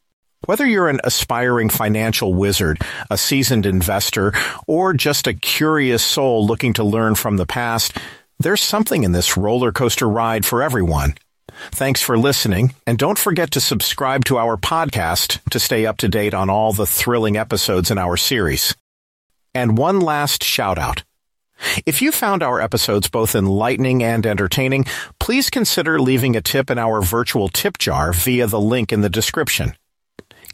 Whether 0.47 0.67
you're 0.67 0.89
an 0.89 1.01
aspiring 1.05 1.71
financial 1.71 2.35
wizard, 2.35 2.83
a 3.11 3.17
seasoned 3.17 3.65
investor, 3.65 4.33
or 4.67 4.93
just 4.93 5.27
a 5.27 5.33
curious 5.33 6.05
soul 6.05 6.47
looking 6.47 6.75
to 6.75 6.85
learn 6.85 7.15
from 7.15 7.39
the 7.39 7.47
past, 7.47 7.97
there's 8.39 8.61
something 8.61 9.05
in 9.05 9.13
this 9.13 9.39
roller 9.39 9.73
coaster 9.73 10.09
ride 10.09 10.45
for 10.45 10.63
everyone. 10.63 11.15
Thanks 11.71 12.03
for 12.03 12.19
listening, 12.19 12.75
and 12.87 12.99
don't 12.99 13.19
forget 13.19 13.53
to 13.53 13.61
subscribe 13.61 14.25
to 14.27 14.37
our 14.37 14.57
podcast 14.57 15.41
to 15.51 15.59
stay 15.59 15.87
up 15.87 15.97
to 15.99 16.09
date 16.09 16.35
on 16.35 16.51
all 16.51 16.73
the 16.73 16.87
thrilling 16.87 17.37
episodes 17.37 17.91
in 17.91 17.97
our 17.97 18.17
series. 18.17 18.75
And 19.55 19.79
one 19.79 20.01
last 20.01 20.45
shout 20.45 20.79
out. 20.79 21.05
If 21.87 22.03
you 22.03 22.13
found 22.13 22.43
our 22.43 22.61
episodes 22.61 23.09
both 23.09 23.35
enlightening 23.35 24.03
and 24.03 24.27
entertaining, 24.27 24.85
please 25.21 25.49
consider 25.49 26.01
leaving 26.01 26.37
a 26.37 26.43
tip 26.43 26.71
in 26.71 26.79
our 26.79 27.01
virtual 27.01 27.49
tip 27.49 27.79
jar 27.79 28.13
via 28.13 28.47
the 28.47 28.61
link 28.61 28.93
in 28.93 29.01
the 29.01 29.09
description. 29.09 29.75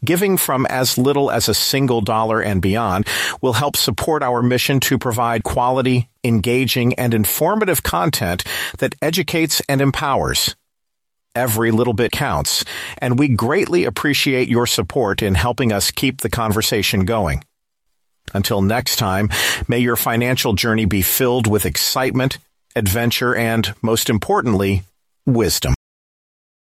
Giving 0.05 0.39
from 0.39 0.67
as 0.67 0.97
little 0.97 1.31
as 1.31 1.49
a 1.49 1.55
single 1.55 2.01
dollar 2.01 2.41
and 2.41 2.63
beyond 2.63 3.07
will 3.43 3.53
help 3.53 3.77
support 3.77 4.23
our 4.23 4.43
mission 4.43 4.81
to 4.81 4.99
provide 4.99 5.45
quality, 5.45 6.09
engaging, 6.25 6.95
and 6.95 7.13
informative 7.13 7.83
content 7.83 8.45
that 8.79 8.95
educates 9.03 9.61
and 9.69 9.81
empowers. 9.81 10.57
Every 11.35 11.71
little 11.71 11.93
bit 11.93 12.13
counts, 12.13 12.65
and 12.99 13.19
we 13.19 13.29
greatly 13.29 13.85
appreciate 13.85 14.49
your 14.49 14.67
support 14.67 15.23
in 15.23 15.35
helping 15.35 15.71
us 15.71 15.91
keep 15.91 16.23
the 16.23 16.31
conversation 16.31 17.05
going. 17.05 17.45
Until 18.33 18.63
next 18.63 18.97
time, 18.97 19.29
may 19.69 19.79
your 19.79 19.97
financial 19.97 20.55
journey 20.55 20.87
be 20.87 21.03
filled 21.03 21.47
with 21.47 21.67
excitement, 21.67 22.39
adventure, 22.75 23.35
and, 23.35 23.75
most 23.83 24.09
importantly, 24.09 24.83
wisdom. 25.27 25.75